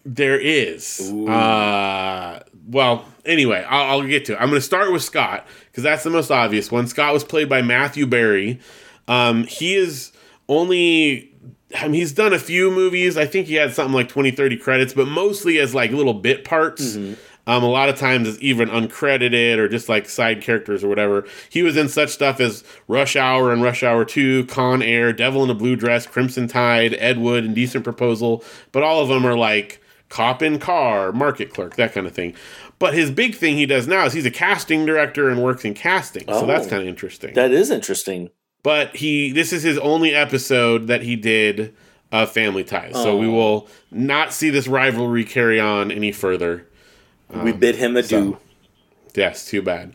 [0.04, 1.10] There is.
[1.10, 4.36] Uh, well, anyway, I'll, I'll get to it.
[4.36, 6.86] I'm going to start with Scott because that's the most obvious one.
[6.86, 8.60] Scott was played by Matthew Barry.
[9.08, 10.12] Um, he is
[10.50, 11.32] only.
[11.74, 13.16] I mean, he's done a few movies.
[13.16, 16.44] I think he had something like 20, 30 credits, but mostly as like little bit
[16.44, 16.96] parts.
[17.48, 21.24] Um, a lot of times it's even uncredited or just like side characters or whatever.
[21.48, 25.44] He was in such stuff as Rush Hour and Rush Hour 2, Con Air, Devil
[25.44, 28.42] in a Blue Dress, Crimson Tide, Ed Wood, and Decent Proposal.
[28.72, 32.34] But all of them are like cop in car, market clerk, that kind of thing.
[32.78, 35.74] But his big thing he does now is he's a casting director and works in
[35.74, 36.24] casting.
[36.26, 36.46] So Oh.
[36.46, 37.34] that's kind of interesting.
[37.34, 38.30] That is interesting.
[38.66, 41.72] But he this is his only episode that he did
[42.10, 42.94] of Family Ties.
[42.94, 46.66] So we will not see this rivalry carry on any further.
[47.32, 48.08] we bid him adieu.
[48.08, 48.38] so-
[49.14, 49.92] Yes, too bad.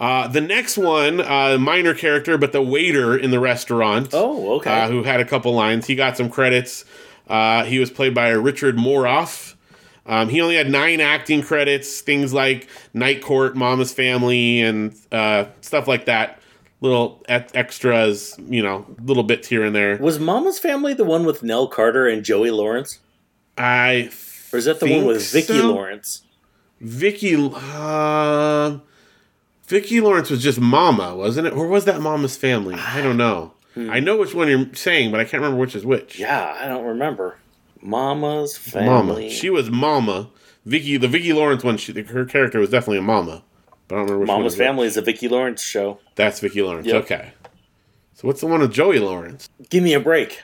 [0.00, 4.08] Uh, the next one, uh, minor character, but the waiter in the restaurant.
[4.14, 4.70] Oh, okay.
[4.70, 5.86] Uh, who had a couple lines.
[5.86, 6.84] He got some credits.
[7.28, 9.54] Uh, he was played by Richard Moroff.
[10.06, 15.44] Um, he only had nine acting credits, things like Night Court, Mama's Family, and uh,
[15.60, 16.40] stuff like that.
[16.84, 19.96] Little extras, you know, little bits here and there.
[19.96, 22.98] Was Mama's Family the one with Nell Carter and Joey Lawrence?
[23.56, 24.10] I
[24.52, 25.72] Or is that the one with Vicki so.
[25.72, 26.24] Lawrence?
[26.82, 28.78] Vicki, uh,
[29.66, 31.54] Vicki Lawrence was just Mama, wasn't it?
[31.54, 32.74] Or was that Mama's Family?
[32.74, 33.54] I don't know.
[33.76, 36.16] I know which one you're saying, but I can't remember which is which.
[36.16, 36.22] Hmm.
[36.22, 37.38] Yeah, I don't remember.
[37.80, 38.88] Mama's Family.
[38.88, 39.30] Mama.
[39.30, 40.28] She was Mama.
[40.66, 43.42] Vicki, the Vicki Lawrence one, she, her character was definitely a Mama.
[43.88, 44.56] But I don't remember which Mama's.
[44.56, 45.98] Family is a Vicki Lawrence show.
[46.14, 46.86] That's Vicki Lawrence.
[46.86, 47.04] Yep.
[47.04, 47.32] Okay.
[48.14, 49.48] So what's the one with Joey Lawrence?
[49.70, 50.40] Give me a break.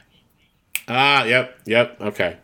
[0.89, 2.01] Ah, yep, yep.
[2.01, 2.37] Okay.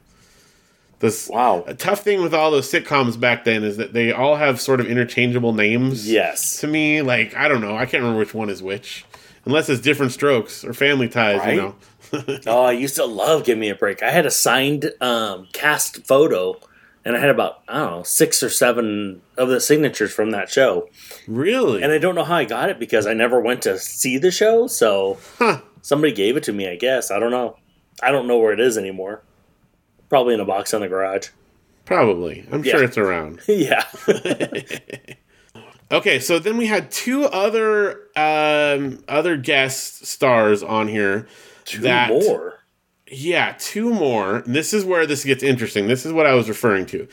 [1.01, 1.65] This Wow.
[1.67, 4.81] a tough thing with all those sitcoms back then is that they all have sort
[4.81, 6.11] of interchangeable names.
[6.11, 6.61] Yes.
[6.61, 9.05] To me, like I don't know, I can't remember which one is which,
[9.45, 11.41] unless it's Diff'rent Strokes or family ties.
[11.41, 11.55] Right?
[11.57, 11.75] You know.
[12.47, 14.01] Oh, I used to love Give Me a Break.
[14.03, 16.57] I had a signed um, cast photo,
[17.07, 20.51] and I had about, I don't know, six or seven of the signatures from that
[20.51, 20.91] show.
[21.27, 21.83] really?
[21.83, 24.31] And I don't know how I got it because I never went to see the
[24.31, 25.61] show, so huh.
[25.83, 27.11] somebody gave it to me, I guess.
[27.11, 27.57] I don't know.
[28.03, 29.23] I don't know where it is anymore.
[30.09, 31.29] Probably in a box in the garage.
[31.85, 32.47] Probably.
[32.53, 32.73] I'm Yeah.
[32.73, 33.41] sure it's around.
[33.49, 33.85] yeah.
[35.89, 41.29] Okay, so then we had two other um, other guest stars on here.
[41.65, 42.56] Two that, more.
[43.11, 44.43] Yeah, two more.
[44.47, 45.87] This is where this gets interesting.
[45.87, 47.07] This is what I was referring to.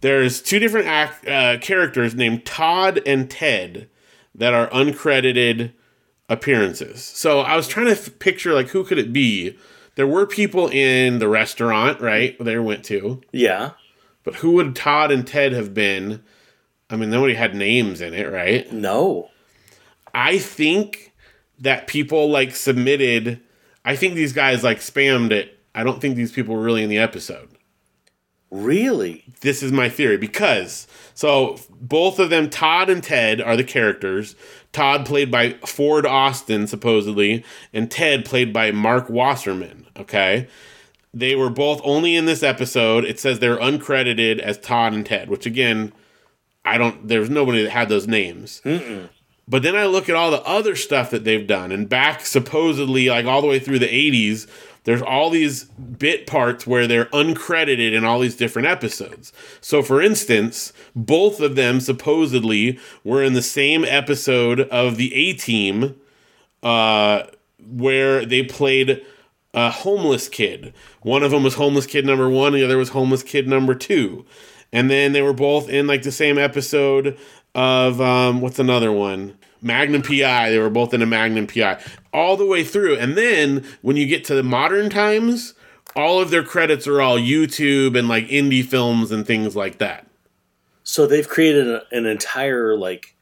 [0.00, 3.88] There's two different act, uh, characters named Todd and Ted
[4.34, 5.72] that are uncredited
[6.28, 7.02] appearances.
[7.04, 9.56] So I was trying to f- picture like who could it be.
[9.94, 12.36] There were people in the restaurant, right?
[12.42, 13.72] They went to, Yeah.
[14.24, 16.22] but who would Todd and Ted have been?
[16.88, 18.70] I mean, nobody had names in it, right?
[18.72, 19.30] No.
[20.14, 21.12] I think
[21.58, 23.40] that people like submitted.
[23.84, 25.58] I think these guys like spammed it.
[25.74, 27.48] I don't think these people were really in the episode.
[28.50, 29.24] Really?
[29.40, 34.36] This is my theory because so both of them, Todd and Ted, are the characters.
[34.72, 39.86] Todd played by Ford Austin, supposedly, and Ted played by Mark Wasserman.
[39.96, 40.48] Okay.
[41.14, 43.04] They were both only in this episode.
[43.04, 45.92] It says they're uncredited as Todd and Ted, which again,
[46.64, 48.60] I don't, there's nobody that had those names.
[49.48, 53.08] But then I look at all the other stuff that they've done, and back supposedly,
[53.08, 54.48] like all the way through the 80s,
[54.84, 59.32] there's all these bit parts where they're uncredited in all these different episodes.
[59.60, 65.34] So, for instance, both of them supposedly were in the same episode of the A
[65.34, 65.96] Team
[66.62, 67.24] uh,
[67.64, 69.04] where they played
[69.54, 70.72] a homeless kid.
[71.02, 74.24] One of them was homeless kid number one, the other was homeless kid number two.
[74.72, 77.18] And then they were both in like the same episode
[77.54, 79.36] of um, what's another one?
[79.60, 80.50] Magnum PI.
[80.50, 81.78] They were both in a Magnum PI
[82.12, 82.96] all the way through.
[82.98, 85.54] And then when you get to the modern times,
[85.94, 90.06] all of their credits are all YouTube and like indie films and things like that.
[90.82, 93.14] So they've created a, an entire, like,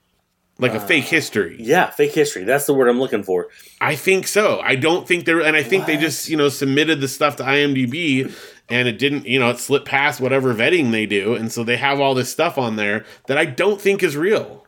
[0.59, 1.57] Like a fake history.
[1.61, 2.45] yeah, fake history.
[2.45, 3.49] That's the word I'm looking for.
[3.83, 4.61] I think so.
[4.61, 7.43] I don't think they're, and I think they just, you know, submitted the stuff to
[7.43, 8.33] IMDb
[8.71, 11.35] and it didn't, you know, it slipped past whatever vetting they do.
[11.35, 14.65] And so they have all this stuff on there that I don't think is real,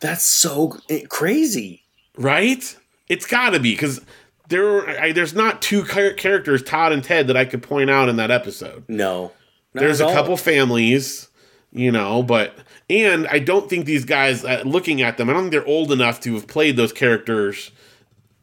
[0.00, 1.84] That's so eh, crazy.
[2.16, 2.76] right?
[3.08, 4.00] It's got to be because
[4.48, 8.16] there, I, there's not two characters, Todd and Ted, that I could point out in
[8.16, 8.84] that episode.
[8.88, 9.32] No.
[9.72, 10.12] There's a all.
[10.12, 11.28] couple families,
[11.72, 12.54] you know, but
[12.90, 15.92] and I don't think these guys, uh, looking at them, I don't think they're old
[15.92, 17.70] enough to have played those characters,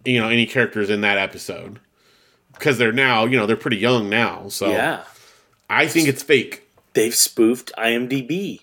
[0.06, 1.80] you know, any characters in that episode
[2.56, 4.48] because they're now, you know, they're pretty young now.
[4.50, 5.04] So Yeah.
[5.70, 6.64] I think it's fake.
[6.94, 8.62] They've spoofed IMDb.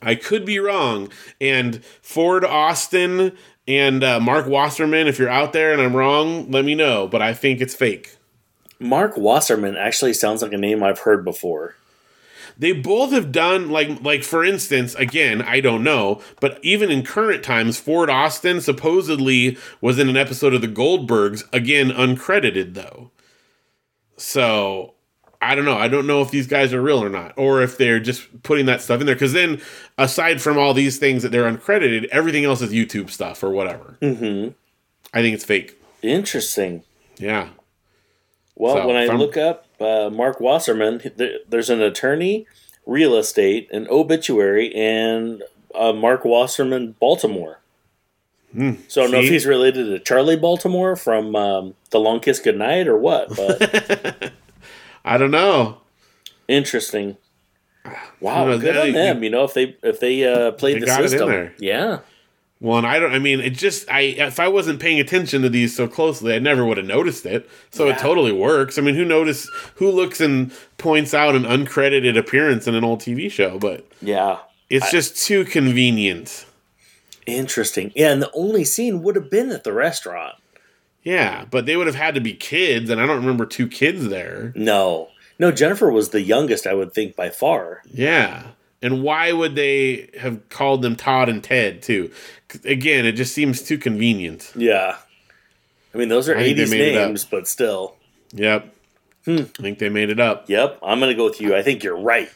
[0.00, 1.10] I could be wrong.
[1.40, 3.32] And Ford Austin
[3.66, 7.06] and uh, Mark Wasserman, if you're out there and I'm wrong, let me know.
[7.08, 8.16] But I think it's fake.
[8.80, 11.74] Mark Wasserman actually sounds like a name I've heard before.
[12.56, 17.04] they both have done like like for instance again i don't know but even in
[17.04, 23.10] current times ford austin supposedly was in an episode of the goldbergs again uncredited though
[24.18, 24.92] so
[25.40, 27.78] i don't know i don't know if these guys are real or not or if
[27.78, 29.60] they're just putting that stuff in there because then
[29.96, 33.96] aside from all these things that they're uncredited everything else is youtube stuff or whatever
[34.02, 34.50] Mm-hmm.
[35.14, 36.82] i think it's fake Interesting.
[37.16, 37.48] yeah
[38.54, 42.46] Well, So, when I look up uh, Mark Wasserman, th- there's an attorney,
[42.86, 45.42] real estate, an obituary, and
[45.74, 47.57] uh, Mark Wasserman, Baltimore.
[48.88, 52.40] So I don't know if he's related to Charlie Baltimore from um, The Long Kiss
[52.40, 54.32] Goodnight or what, but
[55.04, 55.78] I don't know.
[56.48, 57.16] interesting.
[58.20, 58.60] Wow, knows?
[58.60, 59.22] good on them.
[59.22, 61.54] You know, if they if they uh, played They the got it in system, there.
[61.60, 62.00] yeah,
[62.60, 63.12] Well, and I don't.
[63.14, 63.88] I mean, it just.
[63.88, 67.24] I if I wasn't paying attention to these so closely, I never would have noticed
[67.26, 67.48] it.
[67.70, 67.92] So Yeah.
[67.94, 68.76] it totally works.
[68.76, 69.48] I mean, who notice?
[69.76, 73.56] Who looks and points out an uncredited appearance in an old TV show?
[73.60, 74.38] But yeah,
[74.68, 76.44] it's just too convenient.
[77.28, 77.92] Interesting.
[77.94, 80.36] Yeah, and the only scene would have been at the restaurant.
[81.02, 84.08] Yeah, but they would have had to be kids, and I don't remember two kids
[84.08, 84.52] there.
[84.56, 85.08] No,
[85.38, 87.82] no, Jennifer was the youngest, I would think by far.
[87.90, 88.48] Yeah.
[88.82, 92.12] And why would they have called them Todd and Ted too?
[92.64, 94.52] Again, it just seems too convenient.
[94.54, 94.96] Yeah,
[95.92, 97.08] I mean those are I eighties made it up.
[97.08, 97.96] names, but still.
[98.32, 98.72] Yep.
[99.24, 99.36] Hmm.
[99.58, 100.48] I think they made it up.
[100.48, 101.56] Yep, I'm gonna go with you.
[101.56, 102.30] I think you're right.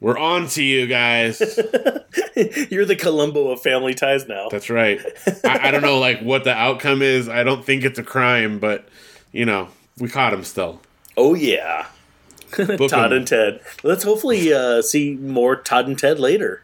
[0.00, 1.40] We're on to you guys.
[2.70, 4.48] you're the Columbo of family ties now.
[4.48, 5.00] That's right.
[5.44, 7.28] I, I don't know like what the outcome is.
[7.28, 8.88] I don't think it's a crime, but
[9.32, 9.68] you know,
[9.98, 10.80] we caught him still.
[11.16, 11.86] Oh yeah,
[12.52, 13.12] Todd 'em.
[13.12, 13.60] and Ted.
[13.82, 16.62] Let's hopefully uh, see more Todd and Ted later.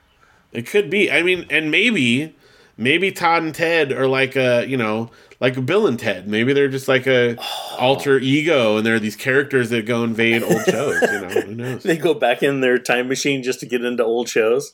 [0.53, 1.11] It could be.
[1.11, 2.35] I mean, and maybe
[2.77, 5.11] maybe Todd and Ted are like a, you know,
[5.45, 6.27] like Bill and Ted.
[6.27, 7.37] Maybe they're just like a
[7.79, 11.29] alter ego and they're these characters that go invade old shows, you know.
[11.29, 11.83] Who knows?
[11.83, 14.73] They go back in their time machine just to get into old shows.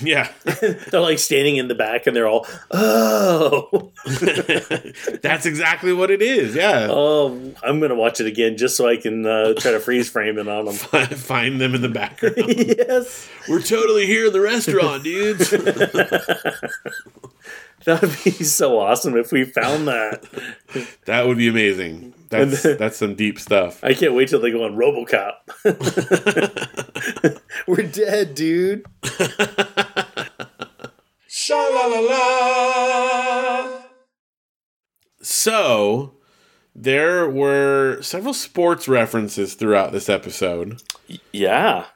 [0.00, 0.28] Yeah.
[0.44, 3.90] They're like standing in the back and they're all, oh,
[5.22, 6.54] That's exactly what it is.
[6.54, 6.88] Yeah.
[6.90, 10.36] oh, I'm gonna watch it again just so I can uh, try to freeze frame
[10.36, 10.74] it on them.
[10.74, 12.36] Find them in the background.
[12.48, 15.54] yes, We're totally here in the restaurant, dudes.
[17.84, 20.24] That would be so awesome if we found that.
[21.06, 22.14] that would be amazing.
[22.30, 23.82] That's then- that's some deep stuff.
[23.82, 25.34] I can't wait till they go on RoboCop.
[27.66, 28.84] We're dead, dude.
[31.26, 33.80] Sha la la la.
[35.22, 36.14] So
[36.74, 40.82] there were several sports references throughout this episode.
[41.32, 41.86] Yeah.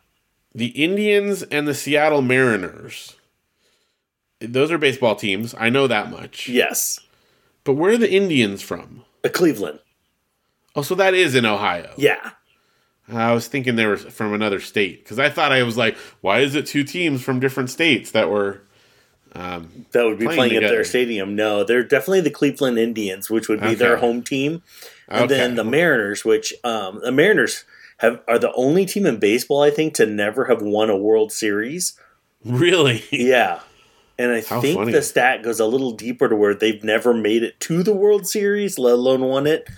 [0.55, 3.17] The Indians and the Seattle Mariners.
[4.43, 5.55] Those are baseball teams.
[5.59, 6.49] I know that much.
[6.49, 7.01] Yes.
[7.65, 9.05] But where are the Indians from?
[9.25, 9.79] Uh, Cleveland.
[10.75, 11.93] Oh, so that is in Ohio.
[11.97, 12.31] Yeah.
[13.13, 16.41] I was thinking they were from another state because I thought I was like, why
[16.41, 18.63] is it two teams from different states that were?
[19.35, 21.35] Um, That would be Playing playing, at their stadium.
[21.37, 24.63] No, they're definitely the Cleveland Indians, which would be their home team.
[25.09, 25.35] And Okay.
[25.37, 27.65] then the Mariners, which um, the Mariners
[27.99, 31.33] have are the only team in baseball, I think, to never have won a World
[31.33, 31.95] Series.
[32.45, 33.05] really?
[33.11, 33.61] Yeah.
[34.19, 34.93] And I How think funny.
[34.93, 38.27] the stat goes a little deeper to where they've never made it to the World
[38.27, 39.69] Series, let alone won it.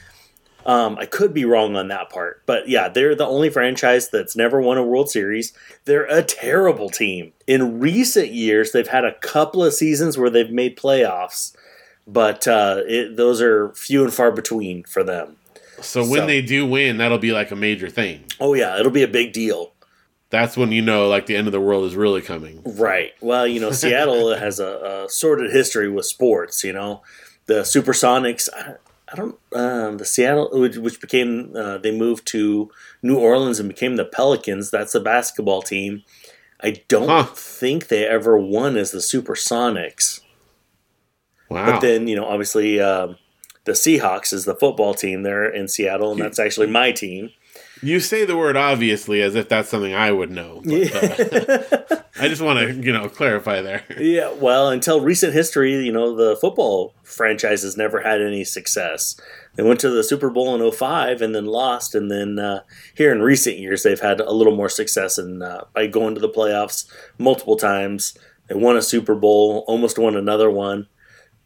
[0.67, 4.35] Um, I could be wrong on that part, but yeah, they're the only franchise that's
[4.35, 5.53] never won a World Series.
[5.85, 7.33] They're a terrible team.
[7.47, 11.55] In recent years, they've had a couple of seasons where they've made playoffs,
[12.07, 15.37] but uh, it, those are few and far between for them.
[15.83, 18.25] So when So- they do win, that'll be like a major thing.
[18.41, 19.74] Oh yeah, it'll be a big deal.
[20.35, 22.61] That's when you know, like the end of the world is really coming.
[22.67, 23.13] Right.
[23.21, 26.65] Well, you know, Seattle has a, a sordid history with sports.
[26.65, 27.03] You know,
[27.47, 28.49] the Supersonics.
[28.53, 28.75] I,
[29.13, 29.39] I don't.
[29.55, 32.71] Um, the Seattle, which, which became, uh, they moved to
[33.03, 34.71] New Orleans and became the Pelicans.
[34.73, 36.03] That's the basketball team.
[36.61, 37.25] I don't Huh.
[37.35, 40.21] think they ever won as the Supersonics.
[41.49, 41.67] Wow.
[41.73, 43.17] But then, you know, obviously, um,
[43.65, 47.31] the Seahawks is the football team there in Seattle, and that's actually my team.
[47.83, 50.63] You say the word obviously as if that's something I would know.
[50.65, 53.85] But, uh, I just want to, you know, clarify there.
[53.99, 59.17] Yeah, well, until recent history, you know, the football franchises never had any success.
[59.57, 61.95] They went to the Super Bowl in 05 and then lost.
[61.95, 62.63] And then uh,
[62.95, 66.21] here in recent years, they've had a little more success in, uh, by going to
[66.21, 66.87] the playoffs
[67.19, 68.17] multiple times.
[68.49, 70.89] They won a Super Bowl, almost won another one.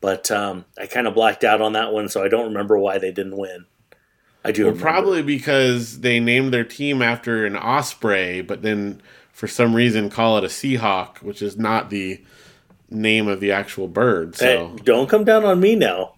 [0.01, 2.99] But um, I kind of blacked out on that one, so I don't remember why
[2.99, 3.67] they didn't win.
[4.45, 9.47] I do Well, probably because they named their team after an osprey, but then for
[9.47, 12.21] some reason call it a seahawk, which is not the
[12.91, 14.37] name of the actual bird.
[14.37, 16.15] So Hey, don't come down on me now.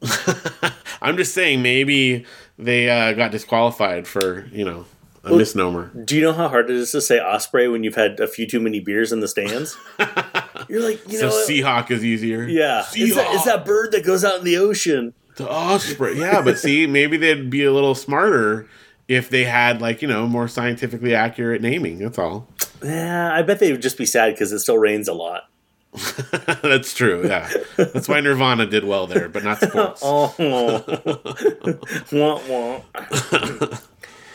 [1.03, 2.25] I'm just saying maybe
[2.59, 4.85] they uh, got disqualified for you know
[5.25, 5.91] a Well- misnomer.
[6.05, 8.47] Do you know how hard it is to say osprey when you've had a few
[8.47, 9.77] too many beers in the stands?
[10.68, 12.45] You're like, you so know, seahawk is easier.
[12.45, 15.14] Yeah, it's that, it's that bird that goes out in the ocean.
[15.41, 16.18] The osprey.
[16.18, 18.68] Yeah, but see, maybe they'd be a little smarter
[19.09, 21.99] if they had like you know more scientifically accurate naming.
[21.99, 22.47] That's all.
[22.82, 25.49] Yeah, I bet they would just be sad because it still rains a lot.
[26.62, 27.26] That's true.
[27.26, 30.03] Yeah, that's why Nirvana did well there, but not sports.
[30.05, 30.32] Oh,
[32.12, 32.80] wah, wah.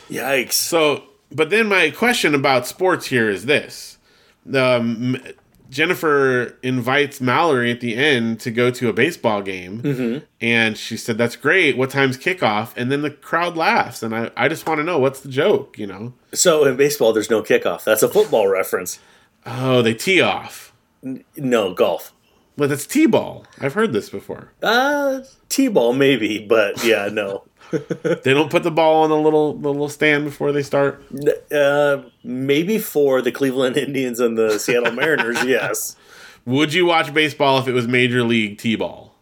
[0.10, 0.54] Yikes!
[0.54, 4.00] So, but then my question about sports here is this:
[4.54, 5.18] um,
[5.76, 10.26] Jennifer invites Mallory at the end to go to a baseball game, Mm-hmm.
[10.40, 11.76] and she said, "That's great.
[11.78, 14.98] What time's kickoff?" And then the crowd laughs, and I, I just want to know
[15.00, 16.14] what's the joke, you know?
[16.34, 17.84] So in baseball, there's no kickoff.
[17.84, 19.00] That's a football reference.
[19.46, 20.74] Oh, they tee off,
[21.36, 22.14] No golf.
[22.58, 23.46] but that's t-ball.
[23.60, 24.54] I've heard this before.
[24.64, 25.20] Uh,
[25.50, 27.44] t-ball maybe, but yeah, no.
[27.72, 31.04] They don't put the ball on the little the little stand before they start.
[31.52, 35.96] Uh, maybe for the Cleveland Indians and the Seattle Mariners, yes.
[36.46, 39.14] Would you watch baseball if it was Major League T-ball?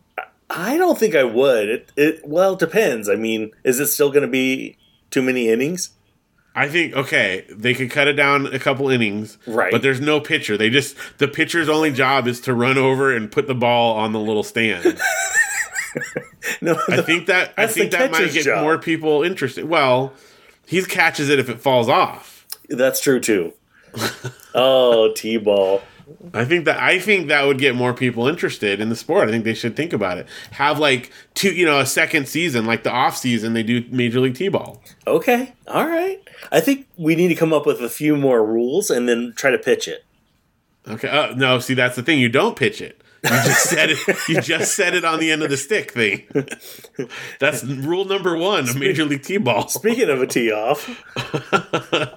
[0.50, 1.70] I don't think I would.
[1.70, 3.10] It, it well, it depends.
[3.10, 4.78] I mean, is it still going to be
[5.10, 5.92] too many innings?
[6.56, 9.72] I think okay, they could cut it down a couple innings, Right.
[9.72, 10.56] But there's no pitcher.
[10.56, 14.12] They just the pitcher's only job is to run over and put the ball on
[14.12, 15.00] the little stand.
[16.62, 18.64] No, I think that I think that might get job.
[18.64, 19.66] more people interested.
[19.66, 20.14] Well,
[20.66, 22.46] he catches it if it falls off.
[22.70, 23.54] that's true too.
[24.54, 25.82] oh, t-ball.
[26.34, 29.28] I think that I think that would get more people interested in the sport.
[29.30, 30.28] I think they should think about it.
[30.52, 34.20] Have like two, you know, a second season, like the off season, they do Major
[34.20, 34.82] League T-ball.
[35.08, 36.22] Okay, all right.
[36.52, 39.52] I think we need to come up with a few more rules and then try
[39.52, 40.04] to pitch it.
[40.88, 41.08] Okay.
[41.08, 42.20] Uh, no, see, that's the thing.
[42.20, 43.02] You don't pitch it.
[43.24, 44.00] You just said it.
[44.28, 46.24] You just said it on the end of the stick thing.
[47.40, 49.70] That's rule number one of Major League T-ball.
[49.70, 50.88] Speaking of a tee off,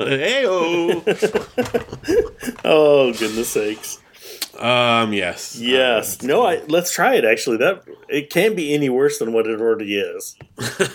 [0.01, 1.03] Heyo.
[2.65, 4.01] oh goodness sakes.
[4.59, 5.13] Um.
[5.13, 5.57] Yes.
[5.61, 6.23] Yes.
[6.23, 7.59] No, I let's try it actually.
[7.59, 10.37] That it can't be any worse than what it already is.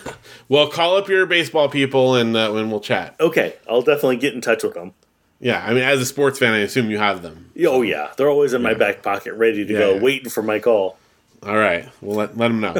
[0.49, 3.15] Well, call up your baseball people and uh, and we'll chat.
[3.21, 4.93] Okay, I'll definitely get in touch with them.
[5.41, 5.61] Yeah.
[5.65, 7.51] I mean, as a sports fan, I assume you have them.
[7.65, 10.01] Oh yeah, they're always in my back pocket, ready to Yeah, go, yeah.
[10.01, 10.97] waiting for my call.
[11.43, 11.89] All right.
[12.01, 12.75] Well, let let them know.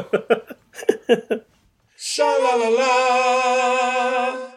[1.96, 4.48] Sha la la la.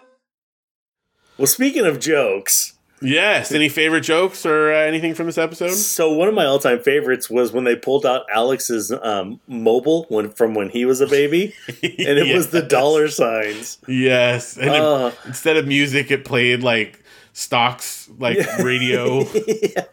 [1.38, 3.52] Well, speaking of jokes, yes.
[3.52, 5.72] Any favorite jokes or uh, anything from this episode?
[5.72, 10.30] so one of my all-time favorites was when they pulled out Alex's um, mobile when
[10.32, 13.80] from when he was a baby, and it was the dollar signs.
[13.88, 14.58] Yes.
[14.58, 15.12] And it- Uh.
[15.26, 17.04] instead of music, it played like
[17.36, 19.26] stocks, like radio.
[19.46, 19.86] Yeah.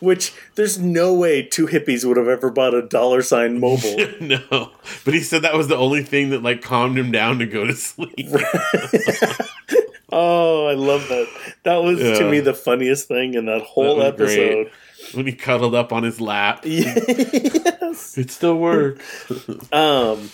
[0.00, 3.96] Which there's no way two hippies would have ever bought a dollar sign mobile.
[4.20, 4.72] no,
[5.04, 7.66] but he said that was the only thing that like calmed him down to go
[7.66, 8.28] to sleep.
[10.12, 11.28] oh, I love that.
[11.64, 14.68] That was to me the funniest thing in that whole That was great.
[14.68, 15.16] episode.
[15.16, 18.18] when he cuddled up on his lap, yes.
[18.18, 19.48] it still works.
[19.72, 20.30] Um.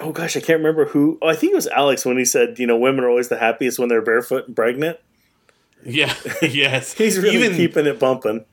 [0.00, 1.18] Oh gosh, I can't remember who.
[1.20, 3.38] Oh, I think it was Alex when he said, "You know, women are always the
[3.38, 4.98] happiest when they're barefoot and pregnant."
[5.84, 6.92] Yeah, yes.
[6.98, 8.44] He's really even keeping it bumping.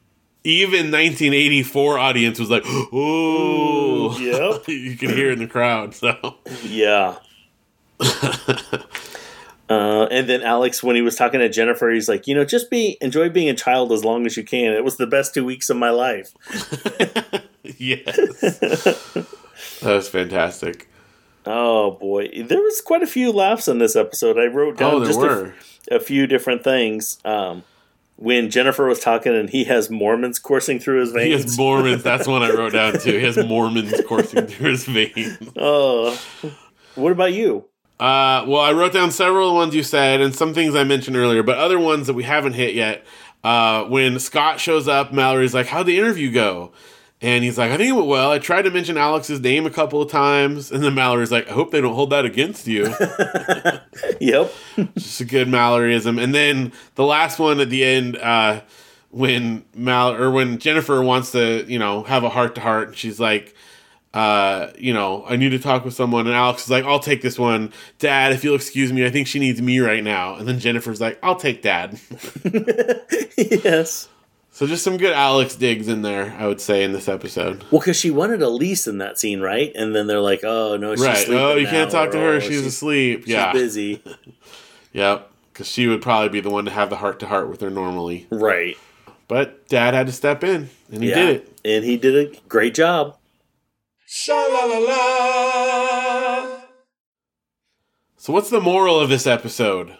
[0.43, 4.67] even 1984 audience was like, oh, Yep.
[4.67, 5.93] you can hear in the crowd.
[5.95, 7.17] So Yeah.
[9.67, 12.69] Uh, and then Alex, when he was talking to Jennifer, he's like, you know, just
[12.69, 14.73] be enjoy being a child as long as you can.
[14.73, 16.31] It was the best two weeks of my life.
[17.63, 18.15] yes,
[18.59, 19.25] that
[19.81, 20.87] was fantastic.
[21.45, 24.37] Oh boy, there was quite a few laughs in this episode.
[24.37, 25.53] I wrote down Oh, just a,
[25.95, 27.19] a few different things.
[27.23, 27.63] Um,
[28.17, 31.25] when Jennifer was talking, and he has Mormons coursing through his veins.
[31.25, 32.01] He has Mormons.
[32.03, 33.17] That's one I wrote down too.
[33.17, 35.37] He has Mormons coursing through his veins.
[35.57, 36.19] oh,
[36.95, 37.65] what about you?
[37.99, 41.43] Uh, well, I wrote down several ones you said and some things I mentioned earlier,
[41.43, 43.05] but other ones that we haven't hit yet.
[43.43, 46.71] Uh, when Scott shows up, Mallory's like, "How'd the interview go?"
[47.25, 48.29] And he's like, "I think it went well.
[48.31, 51.53] I tried to mention Alex's name a couple of times." And then Mallory's like, "I
[51.53, 52.93] hope they don't hold that against you."
[54.19, 54.53] Yep.
[54.95, 56.21] Just a good Malloryism.
[56.21, 58.61] And then the last one at the end, uh,
[59.09, 63.19] when Mal or when Jennifer wants to, you know, have a heart to heart, she's
[63.19, 63.55] like,
[64.13, 66.27] uh, you know, I need to talk with someone.
[66.27, 67.71] And Alex is like, I'll take this one.
[67.99, 70.35] Dad, if you'll excuse me, I think she needs me right now.
[70.35, 71.99] And then Jennifer's like, I'll take dad.
[73.37, 74.07] yes.
[74.55, 77.61] So just some good Alex digs in there, I would say, in this episode.
[77.71, 79.69] Well, because she wanted Elise in that scene, right?
[79.75, 81.17] And then they're like, "Oh no, she's right.
[81.17, 82.35] sleeping Oh, you now," can't talk to her.
[82.35, 83.23] "Oh, She's, asleep.
[83.25, 83.51] she's yeah.
[83.51, 84.01] busy.
[84.93, 85.29] Yep.
[85.51, 87.69] Because she would probably be the one to have the heart to heart with her
[87.69, 88.27] normally.
[88.31, 88.77] Right.
[89.27, 91.15] But dad had to step in, and he yeah.
[91.15, 91.59] did it.
[91.65, 93.17] and he did a great job.
[94.05, 96.59] Sha la la la.
[98.15, 99.97] So, what's the moral of this episode?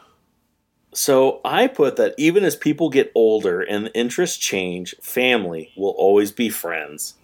[0.97, 6.31] So I put that even as people get older and interests change, family will always
[6.31, 7.15] be friends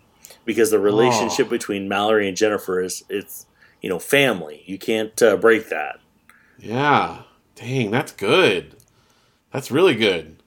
[0.43, 1.51] because the relationship Oh.
[1.51, 3.45] between Mallory and Jennifer is it's
[3.81, 4.63] you know family.
[4.65, 5.99] You can't uh, break that.
[6.59, 7.23] Yeah.
[7.55, 8.75] Dang, that's good.
[9.53, 10.41] That's really good.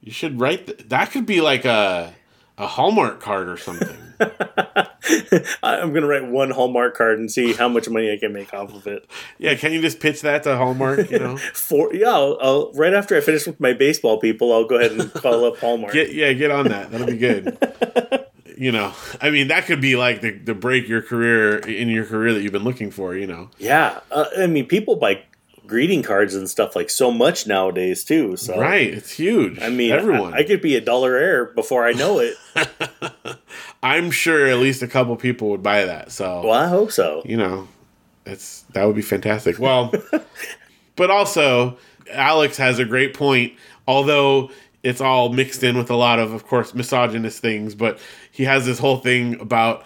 [0.00, 1.10] You should write th- that.
[1.12, 2.14] Could be like a
[2.58, 3.96] a Hallmark card or something.
[5.62, 8.74] I'm gonna write one Hallmark card and see how much money I can make off
[8.74, 9.08] of it.
[9.38, 11.10] Yeah, can you just pitch that to Hallmark?
[11.10, 14.66] You know, For yeah, I'll, I'll, right after I finish with my baseball people, I'll
[14.66, 15.92] go ahead and call up Hallmark.
[15.92, 16.90] get yeah, get on that.
[16.90, 17.56] That'll be good.
[18.58, 22.04] you know, I mean, that could be like the the break your career in your
[22.04, 23.14] career that you've been looking for.
[23.14, 25.22] You know, yeah, uh, I mean, people buy
[25.66, 28.36] greeting cards and stuff like so much nowadays too.
[28.36, 28.92] So right?
[28.92, 29.62] It's huge.
[29.62, 30.34] I mean, everyone.
[30.34, 32.36] I, I could be a dollar heir before I know it.
[33.82, 36.12] I'm sure at least a couple people would buy that.
[36.12, 37.22] So well, I hope so.
[37.24, 37.68] you know,
[38.26, 39.58] it's that would be fantastic.
[39.58, 39.92] Well,
[40.96, 41.78] but also
[42.12, 43.54] Alex has a great point,
[43.86, 44.50] although
[44.82, 47.74] it's all mixed in with a lot of, of course, misogynist things.
[47.74, 47.98] But
[48.30, 49.84] he has this whole thing about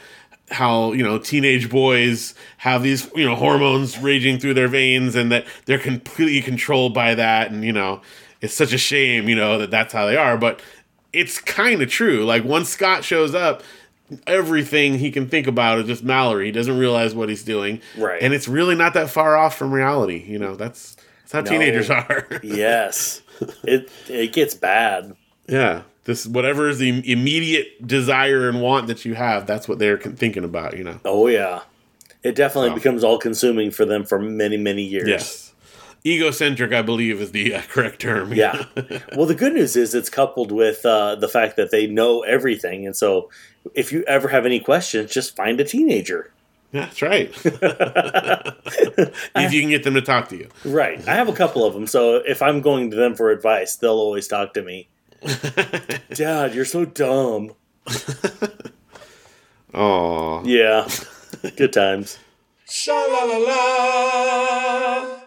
[0.51, 5.33] how you know teenage boys have these you know hormones raging through their veins and
[5.33, 8.01] that they're completely controlled by that and you know
[8.43, 10.61] it's such a shame you know that that's how they are but
[11.15, 13.63] it's kind of true like once scott shows up
[14.27, 18.23] everything he can think about is just mallory he doesn't realize what he's doing Right.
[18.23, 21.51] and it's really not that far off from reality you know that's that's how No.
[21.51, 23.23] teenagers are Yes,
[23.65, 25.17] it it gets bad.
[25.49, 29.97] yeah this whatever is the immediate desire and want that you have that's what they're
[29.99, 31.61] thinking about you know Oh yeah,
[32.23, 35.09] it definitely becomes all consuming for them for many many years.
[35.09, 35.41] Yes.
[36.07, 38.35] Egocentric, I believe, is the uh, correct term.
[38.35, 38.67] Yeah.
[39.17, 42.85] well, the good news is it's coupled with uh, the fact that they know everything,
[42.85, 43.31] and so
[43.75, 46.31] if you ever have any questions, just find a teenager.
[46.73, 47.33] That's right.
[47.45, 50.49] if you can get them to talk to you.
[50.65, 51.07] Right.
[51.07, 53.93] I have a couple of them, so if I'm going to them for advice, they'll
[53.93, 54.89] always talk to me.
[56.15, 57.53] Dad, you're so dumb.
[59.77, 60.89] Oh, Yeah.
[61.57, 62.19] Good times.
[62.69, 65.19] Sha la la la.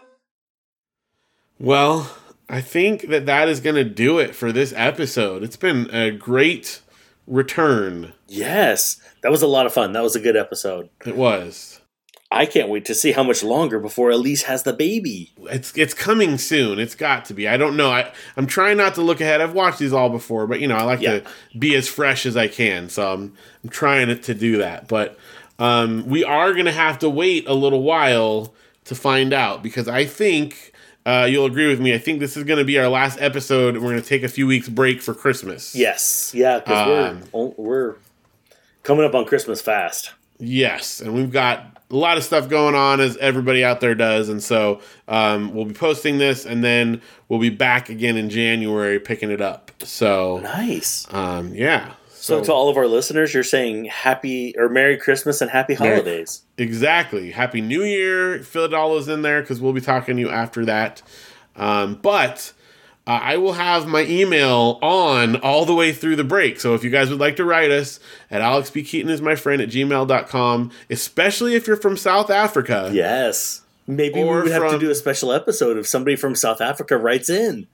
[1.58, 2.10] well,
[2.48, 5.42] I think that that is going to do it for this episode.
[5.42, 6.80] It's been a great
[7.28, 8.12] return.
[8.26, 9.00] Yes.
[9.22, 9.92] That was a lot of fun.
[9.92, 10.88] That was a good episode.
[11.06, 11.80] It was.
[12.30, 15.32] I can't wait to see how much longer before Elise has the baby.
[15.44, 16.78] It's it's coming soon.
[16.78, 17.48] It's got to be.
[17.48, 17.90] I don't know.
[17.90, 19.40] I I'm trying not to look ahead.
[19.40, 21.20] I've watched these all before, but you know I like Yeah.
[21.20, 21.24] to
[21.58, 22.90] be as fresh as I can.
[22.90, 24.88] So I'm I'm trying to do that.
[24.88, 25.18] But
[25.58, 28.54] um, we are gonna have to wait a little while
[28.84, 30.72] to find out because I think
[31.08, 31.94] uh, you'll agree with me.
[31.94, 33.76] I think this is gonna be our last episode.
[33.78, 35.74] We're gonna take a few weeks break for Christmas.
[35.74, 36.32] Yes.
[36.34, 37.94] Yeah, because Um, we're, we're
[38.82, 40.12] coming up on Christmas fast.
[40.40, 44.28] Yes, and we've got a lot of stuff going on as everybody out there does,
[44.28, 49.00] and so um, we'll be posting this, and then we'll be back again in January
[49.00, 49.72] picking it up.
[49.82, 51.06] So, Nice.
[51.10, 51.94] um, yeah.
[52.28, 56.42] So, to all of our listeners, you're saying happy or Merry Christmas and Happy Holidays.
[56.56, 58.42] exactly, Happy New Year.
[58.42, 61.02] Fill it all those in there because we'll be talking to you after that.
[61.56, 62.52] Um, but
[63.06, 66.60] uh, I will have my email on all the way through the break.
[66.60, 67.98] So if you guys would like to write us
[68.30, 72.90] at alexpkeaton is my friend at gmail.com, especially if you're from South Africa.
[72.92, 73.62] Yes.
[73.86, 77.30] Maybe we would have to do a special episode if somebody from South Africa writes
[77.30, 77.66] in.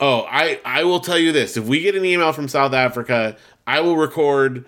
[0.00, 3.36] Oh, I I will tell you this: if we get an email from South Africa,
[3.66, 4.64] I will record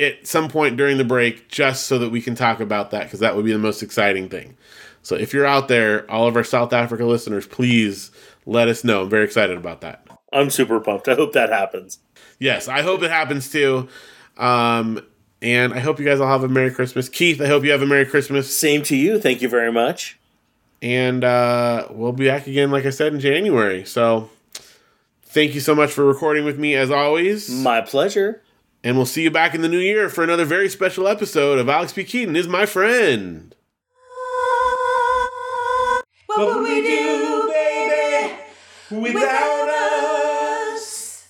[0.00, 3.20] at some point during the break just so that we can talk about that because
[3.20, 4.56] that would be the most exciting thing.
[5.02, 8.10] So if you're out there, all of our South Africa listeners, please
[8.46, 9.02] let us know.
[9.02, 10.06] I'm very excited about that.
[10.32, 11.08] I'm super pumped.
[11.08, 11.98] I hope that happens.
[12.38, 13.88] Yes, I hope it happens too.
[14.36, 15.04] Um,
[15.42, 17.08] and I hope you guys all have a Merry Christmas.
[17.08, 18.54] Keith, I hope you have a Merry Christmas.
[18.54, 19.18] Same to you.
[19.18, 20.18] Thank you very much.
[20.82, 23.84] And uh, we'll be back again, like I said, in January.
[23.84, 24.30] So
[25.30, 27.48] thank you so much for recording with me as always.
[27.48, 28.42] My pleasure.
[28.82, 31.68] And we'll see you back in the new year for another very special episode of
[31.68, 32.04] Alex P.
[32.04, 33.54] Keaton is my friend.
[36.26, 38.34] What would we do, baby,
[38.90, 41.28] without us?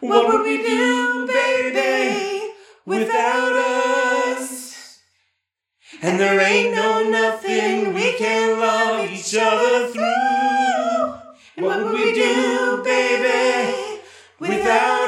[0.00, 2.52] What would we do, baby,
[2.84, 5.00] without us?
[6.02, 10.89] And there ain't no nothing we can love each other through.
[11.60, 14.00] What would we do, baby,
[14.38, 14.99] without?